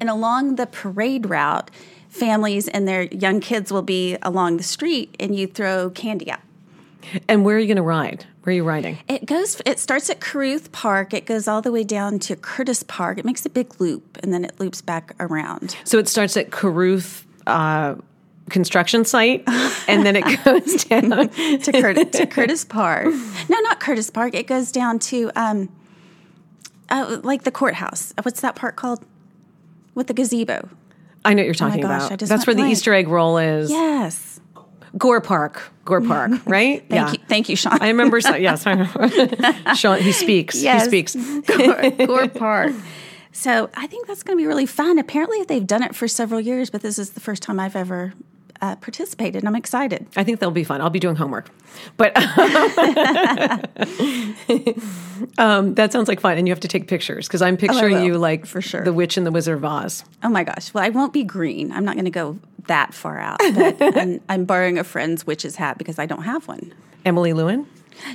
And 0.00 0.10
along 0.10 0.56
the 0.56 0.66
parade 0.66 1.30
route, 1.30 1.70
families 2.08 2.66
and 2.66 2.88
their 2.88 3.04
young 3.04 3.38
kids 3.38 3.72
will 3.72 3.82
be 3.82 4.18
along 4.20 4.56
the 4.56 4.64
street 4.64 5.14
and 5.20 5.36
you 5.36 5.46
throw 5.46 5.90
candy 5.90 6.28
out. 6.28 6.40
And 7.28 7.44
where 7.44 7.54
are 7.54 7.60
you 7.60 7.68
going 7.68 7.76
to 7.76 7.82
ride? 7.82 8.26
Where 8.42 8.52
are 8.52 8.56
you 8.56 8.64
riding? 8.64 8.98
It 9.06 9.26
goes. 9.26 9.62
It 9.64 9.78
starts 9.78 10.10
at 10.10 10.20
Caruth 10.20 10.72
Park. 10.72 11.14
It 11.14 11.26
goes 11.26 11.46
all 11.46 11.62
the 11.62 11.70
way 11.70 11.84
down 11.84 12.18
to 12.20 12.34
Curtis 12.34 12.82
Park. 12.82 13.18
It 13.18 13.24
makes 13.24 13.46
a 13.46 13.50
big 13.50 13.80
loop, 13.80 14.18
and 14.20 14.32
then 14.32 14.44
it 14.44 14.58
loops 14.58 14.82
back 14.82 15.14
around. 15.20 15.76
So 15.84 15.98
it 15.98 16.08
starts 16.08 16.36
at 16.36 16.50
Caruth 16.50 17.24
uh, 17.46 17.94
construction 18.50 19.04
site, 19.04 19.44
and 19.86 20.04
then 20.04 20.16
it 20.16 20.24
goes 20.44 20.84
down. 20.84 21.28
to, 21.60 21.72
Cur- 21.72 21.94
to 22.04 22.26
Curtis 22.26 22.64
Park. 22.64 23.06
No, 23.48 23.60
not 23.60 23.78
Curtis 23.78 24.10
Park. 24.10 24.34
It 24.34 24.48
goes 24.48 24.72
down 24.72 24.98
to 25.00 25.30
um, 25.36 25.68
uh, 26.90 27.20
like 27.22 27.44
the 27.44 27.52
courthouse. 27.52 28.12
What's 28.22 28.40
that 28.40 28.56
park 28.56 28.74
called? 28.74 29.04
With 29.94 30.06
the 30.06 30.14
gazebo. 30.14 30.68
I 31.24 31.34
know 31.34 31.42
what 31.42 31.44
you're 31.44 31.54
talking 31.54 31.82
gosh, 31.82 32.06
about. 32.06 32.18
That's 32.18 32.46
where 32.46 32.54
the. 32.54 32.64
Easter 32.64 32.92
egg 32.94 33.08
roll 33.08 33.38
is. 33.38 33.70
Yes. 33.70 34.31
Goar 34.96 35.22
Park. 35.22 35.72
Goar 35.84 36.06
Park, 36.06 36.32
right? 36.46 36.84
Thank 36.88 37.12
you. 37.12 37.18
Thank 37.28 37.48
you, 37.48 37.56
Sean. 37.56 37.78
I 37.80 37.88
remember. 37.88 38.20
So, 38.20 38.34
yes, 38.36 38.66
I 38.66 38.74
know. 38.74 39.74
Sean. 39.74 39.98
He 40.00 40.12
speaks. 40.12 40.62
Yes. 40.62 40.84
He 40.84 40.88
speaks. 40.88 41.16
Goar, 41.16 41.96
Goar 42.06 42.34
Park. 42.34 42.72
So 43.32 43.70
I 43.74 43.86
think 43.86 44.06
that's 44.06 44.22
going 44.22 44.36
to 44.36 44.42
be 44.42 44.46
really 44.46 44.66
fun. 44.66 44.98
Apparently, 44.98 45.42
they've 45.44 45.66
done 45.66 45.82
it 45.82 45.94
for 45.94 46.06
several 46.06 46.40
years, 46.40 46.68
but 46.68 46.82
this 46.82 46.98
is 46.98 47.10
the 47.10 47.20
first 47.20 47.42
time 47.42 47.58
I've 47.58 47.76
ever 47.76 48.12
uh, 48.62 48.76
participated, 48.76 49.42
and 49.42 49.48
I'm 49.48 49.56
excited. 49.56 50.06
I 50.16 50.24
think 50.24 50.40
that'll 50.40 50.52
be 50.52 50.64
fun. 50.64 50.80
I'll 50.80 50.88
be 50.88 51.00
doing 51.00 51.16
homework, 51.16 51.50
but 51.96 52.16
um, 55.36 55.74
that 55.74 55.92
sounds 55.92 56.08
like 56.08 56.20
fun. 56.20 56.38
And 56.38 56.46
you 56.46 56.52
have 56.52 56.60
to 56.60 56.68
take 56.68 56.86
pictures 56.86 57.26
because 57.26 57.42
I'm 57.42 57.56
picturing 57.56 57.96
will, 57.96 58.04
you 58.04 58.18
like 58.18 58.46
for 58.46 58.62
sure. 58.62 58.84
the 58.84 58.92
Witch 58.92 59.16
and 59.16 59.26
the 59.26 59.32
Wizard 59.32 59.56
of 59.56 59.64
Oz. 59.64 60.04
Oh 60.22 60.28
my 60.28 60.44
gosh. 60.44 60.72
Well, 60.72 60.84
I 60.84 60.90
won't 60.90 61.12
be 61.12 61.24
green. 61.24 61.72
I'm 61.72 61.84
not 61.84 61.96
going 61.96 62.04
to 62.04 62.10
go 62.10 62.38
that 62.68 62.94
far 62.94 63.18
out. 63.18 63.40
But 63.40 63.76
I'm, 63.98 64.20
I'm 64.28 64.44
borrowing 64.44 64.78
a 64.78 64.84
friend's 64.84 65.26
witch's 65.26 65.56
hat 65.56 65.76
because 65.76 65.98
I 65.98 66.06
don't 66.06 66.22
have 66.22 66.46
one. 66.46 66.72
Emily 67.04 67.32
Lewin, 67.32 67.66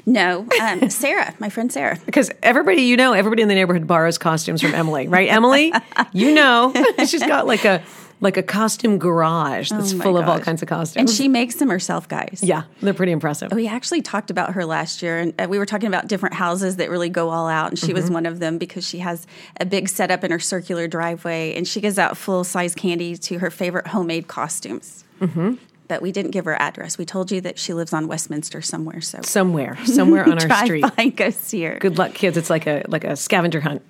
No, 0.05 0.47
um, 0.61 0.89
Sarah, 0.89 1.35
my 1.39 1.49
friend 1.49 1.69
Sarah. 1.71 1.99
because 2.05 2.31
everybody 2.41 2.83
you 2.83 2.95
know, 2.95 3.11
everybody 3.11 3.41
in 3.41 3.49
the 3.49 3.55
neighborhood 3.55 3.85
borrows 3.85 4.17
costumes 4.17 4.61
from 4.61 4.73
Emily, 4.73 5.09
right? 5.09 5.29
Emily, 5.29 5.73
you 6.13 6.33
know, 6.33 6.71
she's 6.99 7.19
got 7.19 7.47
like 7.47 7.65
a 7.65 7.83
like 8.19 8.35
a 8.37 8.43
costume 8.43 8.97
garage 8.97 9.69
that's 9.69 9.93
Oh 9.93 9.99
full 9.99 10.17
of 10.17 10.27
all 10.27 10.39
kinds 10.39 10.61
of 10.61 10.67
costumes. 10.67 10.95
And 10.97 11.09
she 11.09 11.27
makes 11.27 11.55
them 11.55 11.69
herself, 11.69 12.07
guys. 12.07 12.39
yeah, 12.41 12.63
they're 12.81 12.93
pretty 12.93 13.11
impressive. 13.11 13.51
We 13.51 13.67
actually 13.67 14.01
talked 14.01 14.31
about 14.31 14.53
her 14.53 14.65
last 14.65 15.01
year, 15.03 15.19
and 15.19 15.33
uh, 15.39 15.47
we 15.49 15.59
were 15.59 15.65
talking 15.65 15.87
about 15.87 16.07
different 16.07 16.35
houses 16.35 16.77
that 16.77 16.89
really 16.89 17.09
go 17.09 17.29
all 17.29 17.47
out. 17.47 17.69
And 17.69 17.77
she 17.79 17.93
was 17.93 18.09
one 18.09 18.25
of 18.25 18.39
them 18.39 18.57
because 18.57 18.87
she 18.87 18.99
has 18.99 19.27
a 19.59 19.65
big 19.65 19.87
setup 19.89 20.23
in 20.23 20.31
her 20.31 20.39
circular 20.39 20.87
driveway, 20.87 21.53
and 21.55 21.67
she 21.67 21.79
gives 21.81 21.99
out 21.99 22.17
full 22.17 22.43
size 22.43 22.73
candy 22.73 23.15
to 23.17 23.39
her 23.39 23.51
favorite 23.51 23.87
homemade 23.87 24.27
costumes. 24.27 25.03
Mm-hmm. 25.21 25.55
But 25.87 26.01
we 26.01 26.11
didn't 26.11 26.31
give 26.31 26.43
her 26.45 26.61
address. 26.61 26.97
We 26.97 27.05
told 27.05 27.31
you 27.31 27.39
that 27.41 27.57
she 27.57 27.73
lives 27.73 27.93
on 27.93 28.07
Westminster 28.07 28.61
somewhere. 28.61 28.99
So 28.99 29.19
Somewhere, 29.21 29.77
somewhere 29.85 30.23
on 30.29 30.33
our 30.33 30.65
street. 30.65 30.83
by 30.97 31.07
go 31.09 31.29
see 31.29 31.63
her. 31.63 31.77
Good 31.79 31.97
luck, 31.97 32.13
kids. 32.13 32.35
It's 32.35 32.49
like 32.49 32.67
a 32.67 32.83
like 32.87 33.03
a 33.05 33.15
scavenger 33.15 33.61
hunt. 33.61 33.83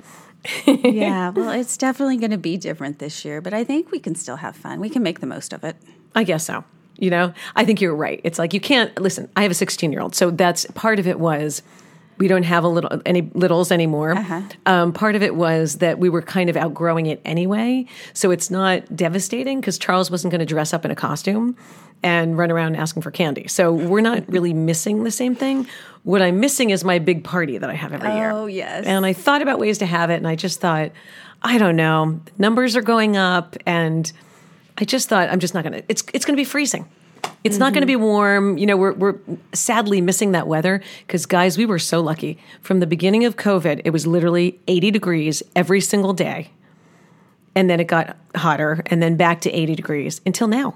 Yeah, 0.66 1.30
well, 1.36 1.52
it's 1.52 1.78
definitely 1.78 2.18
going 2.18 2.32
to 2.32 2.38
be 2.38 2.58
different 2.58 3.00
this 3.00 3.26
year, 3.26 3.42
but 3.42 3.54
I 3.54 3.64
think 3.64 3.92
we 3.92 4.00
can 4.00 4.16
still 4.16 4.38
have 4.38 4.56
fun. 4.56 4.80
We 4.80 4.90
can 4.90 5.04
make 5.04 5.20
the 5.20 5.28
most 5.28 5.54
of 5.54 5.64
it. 5.64 5.76
I 6.16 6.24
guess 6.24 6.46
so. 6.46 6.64
You 6.98 7.12
know, 7.12 7.34
I 7.56 7.64
think 7.64 7.80
you're 7.80 7.96
right. 7.96 8.20
It's 8.24 8.40
like 8.40 8.54
you 8.54 8.60
can't 8.60 9.00
listen. 9.00 9.30
I 9.36 9.44
have 9.44 9.52
a 9.52 9.56
16 9.56 9.92
year 9.92 10.02
old, 10.02 10.16
so 10.16 10.32
that's 10.32 10.66
part 10.74 11.00
of 11.00 11.08
it 11.08 11.20
was 11.20 11.62
we 12.18 12.28
don't 12.28 12.44
have 12.44 12.64
a 12.64 12.68
little 12.68 13.02
any 13.06 13.30
littles 13.34 13.72
anymore. 13.72 14.12
Uh-huh. 14.12 14.42
Um, 14.66 14.94
part 14.94 15.16
of 15.16 15.24
it 15.24 15.36
was 15.36 15.76
that 15.76 16.00
we 16.00 16.10
were 16.10 16.22
kind 16.22 16.50
of 16.50 16.58
outgrowing 16.58 17.06
it 17.06 17.22
anyway, 17.26 17.86
so 18.14 18.32
it's 18.32 18.50
not 18.50 18.96
devastating 18.96 19.60
because 19.60 19.78
Charles 19.78 20.10
wasn't 20.10 20.32
going 20.32 20.40
to 20.40 20.46
dress 20.46 20.74
up 20.74 20.86
in 20.86 20.92
a 20.92 20.96
costume 20.96 21.56
and 22.04 22.38
run 22.38 22.52
around 22.52 22.76
asking 22.76 23.02
for 23.02 23.12
candy. 23.12 23.48
So 23.48 23.74
we're 23.74 24.02
not 24.02 24.24
really 24.32 24.54
missing 24.54 25.04
the 25.04 25.12
same 25.12 25.36
thing. 25.36 25.68
What 26.04 26.22
I'm 26.22 26.40
missing 26.40 26.70
is 26.70 26.84
my 26.84 27.00
big 27.00 27.24
party 27.24 27.58
that 27.58 27.70
I 27.70 27.74
have 27.74 27.92
every 27.92 28.14
year. 28.14 28.32
Oh, 28.32 28.46
yes. 28.46 28.86
And 28.86 29.06
I 29.06 29.14
thought 29.14 29.42
about 29.42 29.60
ways 29.60 29.80
to 29.80 29.86
have 29.86 30.10
it, 30.10 30.16
and 30.16 30.28
I 30.28 30.36
just 30.36 30.62
thought, 30.62 30.92
I 31.42 31.58
don't 31.58 31.76
know, 31.76 32.20
numbers 32.38 32.76
are 32.76 32.82
going 32.82 33.18
up, 33.18 33.56
and 33.66 34.12
I 34.78 34.86
just 34.86 35.10
thought 35.10 35.30
I'm 35.30 35.40
just 35.40 35.54
not 35.54 35.64
gonna. 35.64 35.82
It's 35.88 36.04
it's 36.14 36.26
gonna 36.26 36.38
be 36.38 36.44
freezing. 36.44 36.88
It's 37.44 37.58
not 37.58 37.72
going 37.74 37.82
to 37.82 37.88
be 37.88 37.96
warm. 37.96 38.58
You 38.58 38.66
know, 38.66 38.76
we're 38.76 38.94
we're 38.94 39.16
sadly 39.54 40.02
missing 40.02 40.32
that 40.34 40.48
weather 40.48 40.82
because 41.06 41.26
guys, 41.26 41.58
we 41.58 41.66
were 41.66 41.80
so 41.80 42.02
lucky 42.02 42.38
from 42.62 42.80
the 42.82 42.88
beginning 42.88 43.24
of 43.26 43.38
COVID. 43.38 43.82
It 43.86 43.92
was 43.92 44.06
literally 44.06 44.60
80 44.68 44.92
degrees 44.92 45.44
every 45.56 45.80
single 45.80 46.14
day, 46.14 46.52
and 47.56 47.70
then 47.70 47.80
it 47.80 47.86
got 47.88 48.18
hotter, 48.36 48.84
and 48.88 49.02
then 49.02 49.16
back 49.16 49.42
to 49.42 49.52
80 49.52 49.76
degrees 49.76 50.22
until 50.26 50.48
now. 50.48 50.76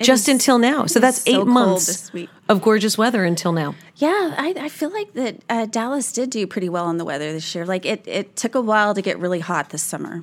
Just 0.00 0.28
is- 0.28 0.34
until 0.34 0.58
now. 0.58 0.86
So 0.86 1.00
that's 1.00 1.22
so 1.22 1.40
eight 1.40 1.46
months 1.46 2.12
of 2.48 2.62
gorgeous 2.62 2.96
weather 2.96 3.24
until 3.24 3.50
now. 3.52 3.74
Yeah, 3.96 4.34
I, 4.38 4.54
I 4.56 4.68
feel 4.68 4.92
like 4.92 5.14
that 5.14 5.42
uh, 5.50 5.66
Dallas 5.66 6.12
did 6.12 6.30
do 6.30 6.46
pretty 6.46 6.68
well 6.68 6.84
on 6.84 6.98
the 6.98 7.04
weather 7.04 7.32
this 7.32 7.52
year. 7.56 7.66
Like 7.66 7.84
it, 7.84 8.04
it 8.06 8.36
took 8.36 8.54
a 8.54 8.60
while 8.60 8.94
to 8.94 9.02
get 9.02 9.18
really 9.18 9.40
hot 9.40 9.70
this 9.70 9.82
summer. 9.82 10.22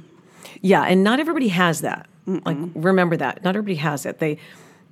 Yeah, 0.61 0.83
and 0.83 1.03
not 1.03 1.19
everybody 1.19 1.49
has 1.49 1.81
that. 1.81 2.07
Like 2.25 2.55
remember 2.75 3.17
that. 3.17 3.43
Not 3.43 3.57
everybody 3.57 3.75
has 3.75 4.05
it. 4.05 4.19
They 4.19 4.37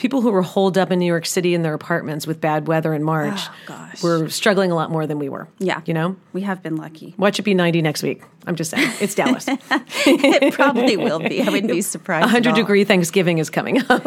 people 0.03 0.21
who 0.21 0.31
were 0.31 0.41
holed 0.41 0.77
up 0.77 0.91
in 0.91 0.99
New 0.99 1.05
York 1.05 1.25
City 1.25 1.53
in 1.55 1.61
their 1.61 1.73
apartments 1.73 2.27
with 2.27 2.41
bad 2.41 2.67
weather 2.67 2.93
in 2.93 3.03
March 3.03 3.39
Oh, 3.69 3.89
were 4.03 4.27
struggling 4.29 4.69
a 4.69 4.75
lot 4.75 4.91
more 4.91 5.07
than 5.07 5.17
we 5.17 5.29
were. 5.29 5.47
Yeah, 5.59 5.79
You 5.85 5.93
know? 5.93 6.17
we 6.33 6.41
have 6.41 6.61
been 6.61 6.75
lucky. 6.75 7.15
Watch 7.17 7.39
it 7.39 7.43
be 7.43 7.53
90 7.53 7.81
next 7.81 8.03
week. 8.03 8.21
I'm 8.45 8.55
just 8.57 8.71
saying. 8.71 8.91
It's 8.99 9.15
Dallas. 9.15 9.45
it 10.05 10.53
probably 10.53 10.97
will 10.97 11.19
be. 11.19 11.41
I 11.41 11.45
wouldn't 11.49 11.71
be 11.71 11.81
surprised. 11.95 12.23
at 12.23 12.33
100 12.33 12.49
all. 12.49 12.55
degree 12.57 12.83
Thanksgiving 12.83 13.37
is 13.37 13.49
coming 13.49 13.81
up. 13.89 14.03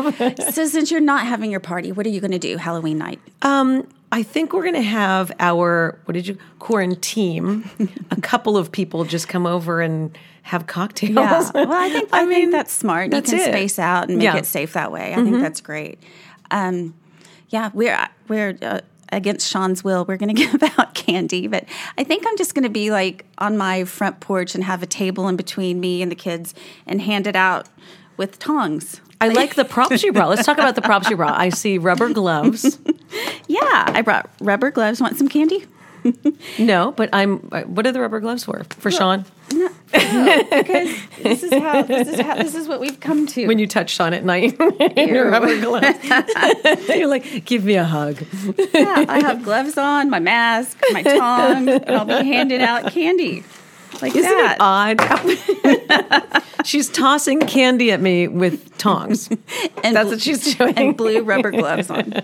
So 0.53 0.67
since 0.67 0.91
you're 0.91 1.01
not 1.01 1.27
having 1.27 1.51
your 1.51 1.61
party, 1.61 1.93
what 1.93 2.05
are 2.05 2.11
you 2.11 2.21
going 2.21 2.33
to 2.33 2.39
do 2.39 2.59
Halloween 2.59 2.99
night? 2.99 3.19
Um, 3.43 3.89
I 4.13 4.23
think 4.23 4.53
we're 4.53 4.63
going 4.63 4.75
to 4.75 4.83
have 4.83 5.33
our, 5.41 5.99
what 6.05 6.13
did 6.15 6.29
you, 6.29 6.39
quaranteam. 6.61 7.69
a 8.11 8.21
couple 8.21 8.57
of 8.57 8.71
people 8.73 9.05
just 9.05 9.29
come 9.29 9.47
over 9.47 9.81
and 9.81 10.17
have 10.43 10.67
cocktails. 10.67 11.15
Yeah. 11.17 11.51
Well, 11.53 11.73
I 11.73 11.89
think 11.91 12.09
I, 12.13 12.19
I 12.23 12.27
think 12.27 12.31
mean, 12.31 12.51
that's 12.51 12.73
smart. 12.73 13.11
that's 13.11 13.33
you 13.33 13.39
can 13.39 13.49
it. 13.49 13.53
space 13.53 13.79
out 13.79 14.09
and 14.09 14.19
make 14.19 14.25
Yeah. 14.25 14.37
it 14.37 14.47
safe 14.47 14.75
that 14.75 14.93
way. 14.93 15.13
I 15.13 15.17
think 15.17 15.41
that's 15.41 15.61
great. 15.61 15.99
Um, 16.51 16.95
yeah, 17.49 17.71
we're 17.75 18.09
we're 18.29 18.57
uh, 18.63 18.81
against 19.13 19.49
Sean's 19.51 19.83
will. 19.83 20.05
We're 20.05 20.17
going 20.17 20.35
to 20.37 20.41
give 20.47 20.63
out 20.79 20.95
candy, 20.95 21.49
but 21.49 21.65
I 21.99 22.05
think 22.05 22.25
I'm 22.27 22.37
just 22.37 22.55
going 22.55 22.63
to 22.65 22.71
be 22.71 22.91
like 22.93 23.25
on 23.39 23.57
my 23.57 23.85
front 23.85 24.21
porch 24.21 24.55
and 24.55 24.63
have 24.65 24.83
a 24.83 24.87
table 24.87 25.27
in 25.29 25.37
between 25.37 25.81
me 25.81 26.01
and 26.03 26.11
the 26.13 26.17
kids 26.17 26.55
and 26.87 27.01
hand 27.03 27.27
it 27.27 27.35
out 27.37 27.69
with 28.17 28.39
tongs. 28.39 29.01
I 29.21 29.29
like 29.29 29.55
the 29.55 29.65
props 29.65 30.03
you 30.03 30.13
brought. 30.13 30.29
Let's 30.29 30.45
talk 30.45 30.59
about 30.59 30.75
the 30.75 30.83
props 30.83 31.09
you 31.11 31.17
brought. 31.17 31.39
I 31.39 31.49
see 31.51 31.79
rubber 31.79 32.13
gloves. 32.13 32.79
Yeah, 33.49 33.61
I 33.63 34.03
brought 34.03 34.29
rubber 34.41 34.71
gloves. 34.73 35.01
Want 35.01 35.17
some 35.17 35.29
candy? 35.29 35.65
No, 36.59 36.93
but 36.93 37.09
I'm. 37.13 37.49
Uh, 37.51 37.63
what 37.63 37.87
are 37.87 37.93
the 37.93 38.01
rubber 38.01 38.21
gloves 38.21 38.45
for? 38.45 38.63
For 38.79 38.91
Sean? 38.91 39.25
No, 39.53 39.69
Because 39.93 40.97
this 41.23 41.43
is 41.43 41.53
how 41.53 41.83
this 41.83 42.09
is 42.09 42.21
how 42.21 42.35
this 42.37 42.55
is 42.55 42.69
what 42.69 42.81
we've 42.81 43.01
come 43.01 43.27
to. 43.29 43.47
When 43.47 43.59
you 43.59 43.67
touch 43.67 43.91
Sean 43.91 44.13
at 44.15 44.25
night 44.25 44.57
in 44.81 45.09
your 45.09 45.31
rubber 45.31 45.59
gloves, 45.61 45.99
you're 46.89 47.09
like, 47.09 47.45
give 47.45 47.65
me 47.65 47.75
a 47.75 47.85
hug. 47.85 48.19
yeah, 48.75 49.05
I 49.09 49.21
have 49.21 49.43
gloves 49.43 49.77
on, 49.79 50.11
my 50.11 50.19
mask, 50.21 50.79
my 50.93 51.03
tongs, 51.03 51.69
and 51.69 51.91
I'll 51.91 52.05
be 52.05 52.13
handing 52.13 52.63
out 52.63 52.93
candy 52.93 53.43
like 54.03 54.15
Isn't 54.15 54.31
that. 54.31 54.57
it 54.57 54.61
odd? 56.35 56.43
she's 56.67 56.89
tossing 56.89 57.41
candy 57.41 57.93
at 57.93 58.01
me 58.01 58.29
with 58.29 58.77
tongs. 58.79 59.29
and 59.85 59.97
That's 59.97 60.09
what 60.11 60.21
she's 60.21 60.55
doing. 60.57 60.75
and 60.77 60.97
blue 60.97 61.23
rubber 61.23 61.51
gloves 61.51 61.91
on. 61.91 62.15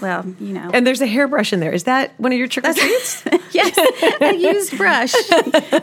Well, 0.00 0.26
you 0.40 0.52
know. 0.54 0.70
And 0.72 0.86
there's 0.86 1.00
a 1.00 1.06
hairbrush 1.06 1.52
in 1.52 1.60
there. 1.60 1.72
Is 1.72 1.84
that 1.84 2.18
one 2.18 2.32
of 2.32 2.38
your 2.38 2.48
trick 2.48 2.66
or 2.66 2.72
treats? 2.72 3.24
yes, 3.52 3.78
a 4.20 4.34
used 4.34 4.76
brush 4.76 5.14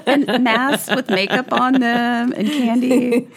and 0.05 0.25
masks 0.43 0.89
with 0.95 1.10
makeup 1.10 1.51
on 1.51 1.74
them 1.74 2.33
and 2.33 2.48
candy. 2.48 3.27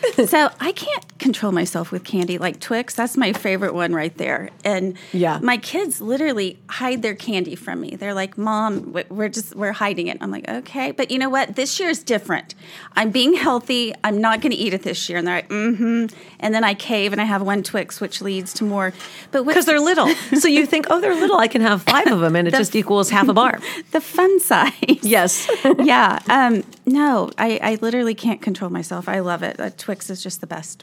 So 0.26 0.50
I 0.60 0.72
can't 0.72 1.18
control 1.18 1.52
myself 1.52 1.90
with 1.92 2.02
candy 2.04 2.38
like 2.38 2.58
Twix. 2.60 2.94
That's 2.94 3.16
my 3.16 3.32
favorite 3.32 3.74
one 3.74 3.92
right 3.94 4.16
there. 4.16 4.50
And 4.64 4.96
Yeah. 5.12 5.38
my 5.42 5.56
kids 5.58 6.00
literally 6.00 6.58
hide 6.70 7.02
their 7.02 7.14
candy 7.14 7.54
from 7.54 7.80
me. 7.80 7.96
They're 7.96 8.14
like, 8.14 8.36
"Mom, 8.38 8.92
we- 8.92 9.04
we're 9.10 9.28
just 9.28 9.54
we're 9.54 9.72
hiding 9.72 10.06
it." 10.08 10.16
I'm 10.20 10.30
like, 10.30 10.48
"Okay," 10.48 10.90
but 10.92 11.10
you 11.10 11.18
know 11.18 11.28
what? 11.28 11.54
This 11.56 11.78
year 11.78 11.88
is 11.90 12.02
different. 12.02 12.54
I'm 12.94 13.10
being 13.10 13.34
healthy. 13.34 13.92
I'm 14.04 14.20
not 14.20 14.40
going 14.40 14.52
to 14.52 14.56
eat 14.56 14.72
it 14.74 14.82
this 14.82 15.08
year. 15.08 15.18
And 15.18 15.26
they're 15.26 15.36
like, 15.36 15.48
"Mm-hmm." 15.50 16.06
And 16.40 16.54
then 16.54 16.64
I 16.64 16.74
cave 16.74 17.12
and 17.12 17.20
I 17.20 17.24
have 17.24 17.42
one 17.42 17.62
Twix, 17.62 18.00
which 18.00 18.20
leads 18.22 18.52
to 18.54 18.64
more. 18.64 18.92
But 19.32 19.44
Because 19.46 19.66
they're 19.66 19.80
little. 19.80 20.08
So 20.40 20.48
you 20.48 20.66
think, 20.66 20.86
oh, 20.90 21.00
they're 21.00 21.14
little. 21.14 21.36
I 21.38 21.48
can 21.48 21.62
have 21.62 21.82
five 21.82 22.06
of 22.08 22.20
them, 22.20 22.36
and 22.36 22.46
it 22.48 22.52
just 22.54 22.74
equals 22.76 23.10
half 23.10 23.28
a 23.28 23.32
bar. 23.34 23.60
the 23.92 24.00
fun 24.00 24.40
size. 24.40 24.72
Yes. 25.02 25.48
yeah. 25.82 26.18
Um, 26.28 26.62
no, 26.84 27.30
I, 27.38 27.58
I 27.62 27.78
literally 27.80 28.14
can't 28.14 28.40
control 28.42 28.70
myself. 28.70 29.08
I 29.08 29.20
love 29.20 29.42
it. 29.42 29.58
Uh, 29.58 29.70
Twix 29.86 30.10
is 30.10 30.20
just 30.20 30.40
the 30.40 30.48
best. 30.48 30.82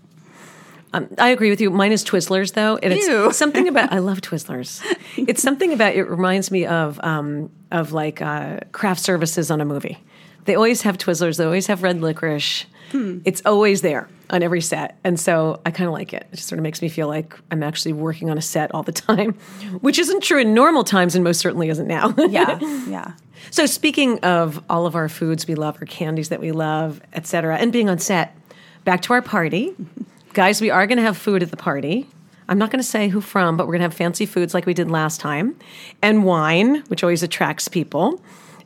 Um, 0.94 1.10
I 1.18 1.28
agree 1.28 1.50
with 1.50 1.60
you. 1.60 1.70
Mine 1.70 1.92
is 1.92 2.06
Twizzlers, 2.06 2.54
though, 2.54 2.78
and 2.78 2.94
it's 2.94 3.06
Ew. 3.06 3.34
something 3.34 3.68
about. 3.68 3.92
I 3.92 3.98
love 4.10 4.22
Twizzlers. 4.22 4.82
It's 5.18 5.42
something 5.42 5.74
about. 5.74 5.94
It 5.94 6.06
reminds 6.06 6.52
me 6.52 6.66
of 6.66 7.02
um, 7.04 7.50
of 7.70 7.92
like 7.92 8.22
uh, 8.22 8.62
craft 8.72 9.02
services 9.02 9.52
on 9.52 9.60
a 9.60 9.66
movie. 9.66 10.02
They 10.46 10.56
always 10.56 10.84
have 10.84 10.98
Twizzlers. 10.98 11.36
They 11.36 11.44
always 11.44 11.68
have 11.68 11.84
red 11.84 12.00
licorice. 12.00 12.66
It's 12.94 13.42
always 13.44 13.82
there 13.82 14.08
on 14.30 14.42
every 14.42 14.62
set, 14.62 14.98
and 15.04 15.20
so 15.20 15.60
I 15.66 15.72
kind 15.72 15.90
of 15.90 15.94
like 15.94 16.14
it. 16.14 16.28
It 16.32 16.36
just 16.38 16.48
sort 16.48 16.60
of 16.60 16.64
makes 16.64 16.82
me 16.82 16.88
feel 16.88 17.10
like 17.10 17.38
I'm 17.52 17.62
actually 17.62 17.92
working 17.92 18.30
on 18.30 18.38
a 18.38 18.42
set 18.42 18.74
all 18.74 18.84
the 18.84 18.94
time, 18.94 19.34
which 19.82 20.00
isn't 20.00 20.24
true 20.24 20.40
in 20.40 20.54
normal 20.54 20.86
times, 20.86 21.14
and 21.16 21.26
most 21.26 21.42
certainly 21.42 21.68
isn't 21.68 21.88
now. 21.88 22.14
Yeah. 22.30 22.58
yeah. 22.88 23.14
So 23.52 23.66
speaking 23.66 24.20
of 24.20 24.64
all 24.70 24.86
of 24.86 24.96
our 24.96 25.10
foods 25.10 25.46
we 25.46 25.56
love, 25.56 25.78
our 25.82 25.86
candies 25.88 26.30
that 26.30 26.40
we 26.40 26.54
love, 26.54 27.02
et 27.12 27.28
cetera, 27.28 27.58
and 27.58 27.74
being 27.74 27.90
on 27.90 28.00
set, 28.00 28.38
back 28.84 29.02
to 29.04 29.14
our 29.14 29.22
party. 29.22 29.74
Guys, 30.34 30.62
we 30.62 30.70
are 30.70 30.88
going 30.88 30.98
to 30.98 31.04
have 31.04 31.18
food 31.18 31.44
at 31.44 31.52
the 31.52 31.58
party. 31.58 32.08
I'm 32.50 32.58
not 32.58 32.72
going 32.72 32.82
to 32.82 32.88
say 32.88 33.08
who 33.08 33.22
from, 33.22 33.56
but 33.56 33.68
we're 33.68 33.74
going 33.74 33.82
to 33.82 33.86
have 33.86 33.94
fancy 33.94 34.26
foods 34.26 34.54
like 34.54 34.66
we 34.66 34.74
did 34.74 34.92
last 34.92 35.20
time, 35.20 35.56
and 36.02 36.26
wine, 36.26 36.84
which 36.88 37.04
always 37.04 37.24
attracts 37.24 37.68
people. 37.68 38.22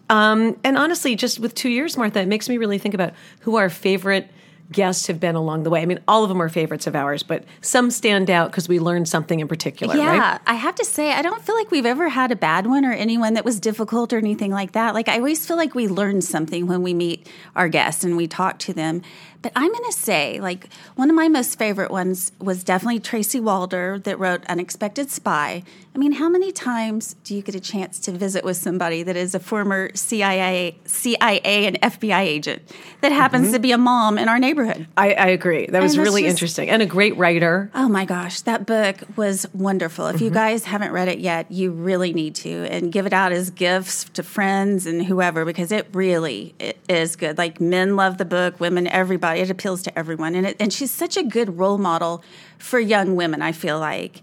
Um, 0.10 0.58
and 0.64 0.78
honestly, 0.78 1.16
just 1.16 1.40
with 1.40 1.54
two 1.54 1.70
years, 1.70 1.98
Martha, 1.98 2.22
it 2.22 2.28
makes 2.28 2.50
me 2.50 2.58
really 2.58 2.78
think 2.78 2.94
about 2.94 3.14
who 3.42 3.58
our 3.58 3.70
favorite 3.70 4.30
guests 4.72 5.08
have 5.08 5.20
been 5.20 5.36
along 5.36 5.64
the 5.64 5.70
way. 5.70 5.82
I 5.82 5.86
mean, 5.86 6.00
all 6.08 6.24
of 6.24 6.30
them 6.30 6.42
are 6.42 6.50
favorites 6.50 6.88
of 6.88 6.96
ours, 6.96 7.24
but 7.24 7.44
some 7.62 7.90
stand 7.90 8.30
out 8.30 8.52
because 8.52 8.68
we 8.68 8.80
learned 8.80 9.08
something 9.08 9.40
in 9.40 9.48
particular, 9.48 9.96
Yeah, 9.96 10.18
right? 10.18 10.42
I 10.46 10.56
have 10.56 10.76
to 10.76 10.86
say, 10.86 11.14
I 11.14 11.22
don't 11.22 11.42
feel 11.42 11.56
like 11.56 11.72
we've 11.72 11.86
ever 11.86 12.10
had 12.10 12.32
a 12.32 12.36
bad 12.36 12.68
one 12.68 12.84
or 12.86 12.92
anyone 12.92 13.36
that 13.36 13.46
was 13.46 13.60
difficult 13.60 14.12
or 14.12 14.18
anything 14.18 14.52
like 14.52 14.74
that. 14.74 14.94
Like, 14.94 15.08
I 15.08 15.18
always 15.18 15.46
feel 15.46 15.58
like 15.58 15.74
we 15.74 15.88
learn 15.88 16.22
something 16.22 16.68
when 16.68 16.84
we 16.84 16.94
meet 16.94 17.28
our 17.56 17.70
guests 17.70 18.04
and 18.04 18.18
we 18.18 18.28
talk 18.28 18.60
to 18.60 18.74
them. 18.74 19.02
But 19.42 19.52
I'm 19.56 19.72
going 19.72 19.86
to 19.86 19.92
say, 19.92 20.40
like, 20.40 20.68
one 20.96 21.10
of 21.10 21.16
my 21.16 21.28
most 21.28 21.58
favorite 21.60 21.92
ones 21.92 22.32
was 22.40 22.64
definitely 22.64 23.00
Tracy 23.00 23.40
Walder 23.40 24.00
that 24.00 24.20
wrote 24.20 24.44
Unexpected 24.48 25.12
Spy. 25.12 25.64
I 25.96 25.98
mean, 25.98 26.14
how 26.14 26.28
many 26.28 26.52
times 26.52 27.16
do 27.24 27.36
you 27.36 27.42
get 27.42 27.56
a 27.56 27.60
chance 27.60 28.00
to 28.00 28.12
visit 28.12 28.44
with 28.44 28.58
somebody 28.58 29.04
that 29.04 29.16
is 29.16 29.36
a 29.36 29.40
former 29.40 29.92
CIA, 29.94 30.78
CIA 30.86 31.68
and 31.68 31.80
FBI 31.82 32.20
agent 32.20 32.64
that 33.02 33.12
happens 33.12 33.46
mm-hmm. 33.46 33.54
to 33.54 33.60
be 33.60 33.72
a 33.72 33.78
mom 33.78 34.18
in 34.18 34.28
our 34.28 34.40
neighborhood? 34.40 34.57
Neighborhood. 34.58 34.88
I, 34.98 35.14
I 35.14 35.28
agree. 35.28 35.68
That 35.68 35.82
was 35.82 35.98
really 35.98 36.24
just- 36.24 36.32
interesting 36.32 36.70
and 36.70 36.82
a 36.82 36.86
great 36.86 37.16
writer. 37.18 37.70
Oh 37.76 37.88
my 37.88 38.06
gosh, 38.06 38.42
that 38.42 38.66
book 38.66 38.98
was 39.16 39.46
wonderful. 39.54 40.08
If 40.08 40.16
Mm-hmm. 40.18 40.26
you 40.26 40.32
guys 40.32 40.64
haven't 40.66 40.92
read 40.92 41.08
it 41.08 41.20
yet, 41.20 41.52
you 41.52 41.72
really 41.72 42.14
need 42.14 42.36
to 42.36 42.66
and 42.72 42.92
give 42.92 43.06
it 43.06 43.14
out 43.14 43.32
as 43.32 43.50
gifts 43.50 44.06
to 44.14 44.24
friends 44.24 44.86
and 44.86 45.06
whoever 45.06 45.46
because 45.46 45.72
it 45.72 45.88
really 45.94 46.56
it 46.60 46.78
is 46.90 47.16
good. 47.16 47.38
Like 47.38 47.62
men 47.62 47.96
love 47.96 48.18
the 48.18 48.26
book, 48.26 48.60
women, 48.60 48.88
everybody. 48.88 49.42
It 49.42 49.50
appeals 49.50 49.84
to 49.84 49.98
everyone, 50.00 50.36
and 50.36 50.48
it, 50.48 50.56
and 50.60 50.74
she's 50.74 50.92
such 50.92 51.18
a 51.18 51.24
good 51.24 51.58
role 51.58 51.78
model 51.78 52.24
for 52.58 52.80
young 52.80 53.16
women. 53.16 53.42
I 53.42 53.52
feel 53.52 53.80
like 53.80 54.22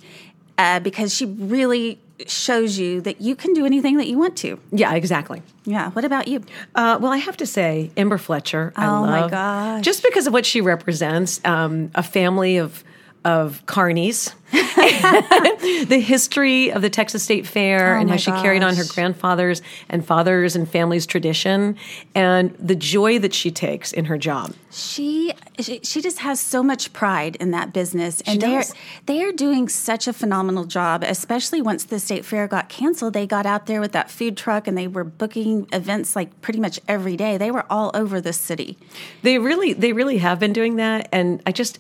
uh, 0.59 0.81
because 0.81 1.15
she 1.15 1.27
really 1.27 1.99
shows 2.27 2.79
you 2.79 3.01
that 3.03 3.21
you 3.21 3.35
can 3.35 3.53
do 3.55 3.67
anything 3.67 3.97
that 3.97 4.07
you 4.07 4.17
want 4.19 4.37
to. 4.39 4.59
Yeah, 4.71 4.95
exactly. 4.95 5.43
Yeah. 5.65 5.91
What 5.91 6.05
about 6.05 6.29
you? 6.29 6.43
Uh, 6.75 6.99
well, 7.01 7.13
I 7.13 7.17
have 7.19 7.37
to 7.39 7.47
say, 7.47 7.91
Amber 7.97 8.19
Fletcher. 8.19 8.73
I 8.77 8.87
Oh, 8.87 9.01
my 9.05 9.21
love, 9.23 9.31
gosh. 9.31 9.85
Just 9.85 10.03
because 10.03 10.27
of 10.27 10.33
what 10.33 10.47
she 10.47 10.61
represents, 10.61 11.41
um, 11.45 11.91
a 11.95 12.03
family 12.03 12.57
of 12.59 12.85
of 13.25 13.65
carnies, 13.67 14.35
the 14.53 15.99
history 15.99 16.71
of 16.71 16.83
the 16.83 16.91
Texas 16.91 17.23
State 17.23 17.47
Fair, 17.47 17.97
Oh, 17.97 18.01
and 18.01 18.11
how 18.11 18.17
she 18.17 18.31
carried 18.31 18.63
on 18.63 18.77
her 18.77 18.85
grandfather's 18.85 19.63
and 19.89 20.05
father's 20.05 20.55
and 20.57 20.69
family's 20.69 21.07
tradition, 21.07 21.77
and 22.15 22.55
the 22.59 22.75
joy 22.75 23.19
that 23.19 23.35
she 23.35 23.51
takes 23.51 23.93
in 23.93 24.07
her 24.07 24.19
job. 24.19 24.53
She, 24.71 25.33
she 25.59 25.81
she 25.83 26.01
just 26.01 26.19
has 26.21 26.39
so 26.41 26.63
much 26.63 26.93
pride 26.93 27.37
in 27.37 27.51
that 27.53 27.73
business, 27.73 28.21
and 28.27 28.41
they 28.41 28.57
are 28.57 28.61
does. 28.63 28.75
they 29.07 29.23
are 29.23 29.33
doing 29.33 29.69
such 29.69 30.07
a 30.07 30.13
phenomenal 30.13 30.65
job. 30.65 31.03
Especially 31.03 31.63
once 31.63 31.85
the 31.85 31.99
state 31.99 32.25
fair 32.25 32.47
got 32.47 32.69
canceled, 32.69 33.15
they 33.15 33.27
got 33.27 33.47
out 33.47 33.67
there 33.67 33.81
with 33.81 33.93
that 33.93 34.11
food 34.11 34.37
truck, 34.37 34.67
and 34.69 34.77
they 34.77 34.87
were 34.89 35.05
booking 35.05 35.67
events 35.73 36.15
like 36.17 36.41
pretty 36.43 36.61
much 36.61 36.79
every 36.89 37.17
day. 37.17 37.37
They 37.39 37.51
were 37.51 37.65
all 37.71 37.91
over 37.95 38.21
the 38.21 38.33
city. 38.33 38.77
They 39.23 39.39
really, 39.39 39.73
they 39.73 39.93
really 39.93 40.19
have 40.19 40.39
been 40.39 40.53
doing 40.53 40.77
that. 40.77 41.09
And 41.13 41.43
I 41.47 41.53
just, 41.53 41.79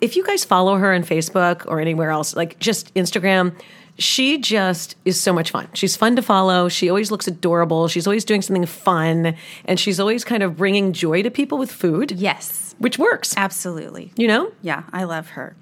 if 0.00 0.16
you 0.16 0.24
guys 0.24 0.44
follow 0.44 0.76
her 0.76 0.92
on 0.94 1.02
Facebook 1.02 1.64
or 1.66 1.80
anywhere 1.80 2.10
else, 2.10 2.36
like 2.36 2.58
just 2.58 2.92
Instagram, 2.94 3.54
she 3.98 4.38
just 4.38 4.96
is 5.04 5.18
so 5.20 5.32
much 5.32 5.50
fun. 5.50 5.68
She's 5.72 5.96
fun 5.96 6.16
to 6.16 6.22
follow. 6.22 6.68
She 6.68 6.88
always 6.90 7.10
looks 7.10 7.26
adorable. 7.26 7.88
She's 7.88 8.06
always 8.06 8.24
doing 8.24 8.42
something 8.42 8.66
fun, 8.66 9.34
and 9.64 9.80
she's 9.80 9.98
always 9.98 10.24
kind 10.24 10.42
of 10.42 10.56
bringing 10.56 10.92
joy 10.92 11.22
to 11.22 11.30
people 11.30 11.56
with 11.58 11.72
food, 11.72 12.12
Yes, 12.12 12.74
which 12.78 12.98
works. 12.98 13.34
absolutely. 13.36 14.12
You 14.16 14.28
know, 14.28 14.52
Yeah, 14.62 14.82
I 14.92 15.04
love 15.04 15.30
her. 15.30 15.56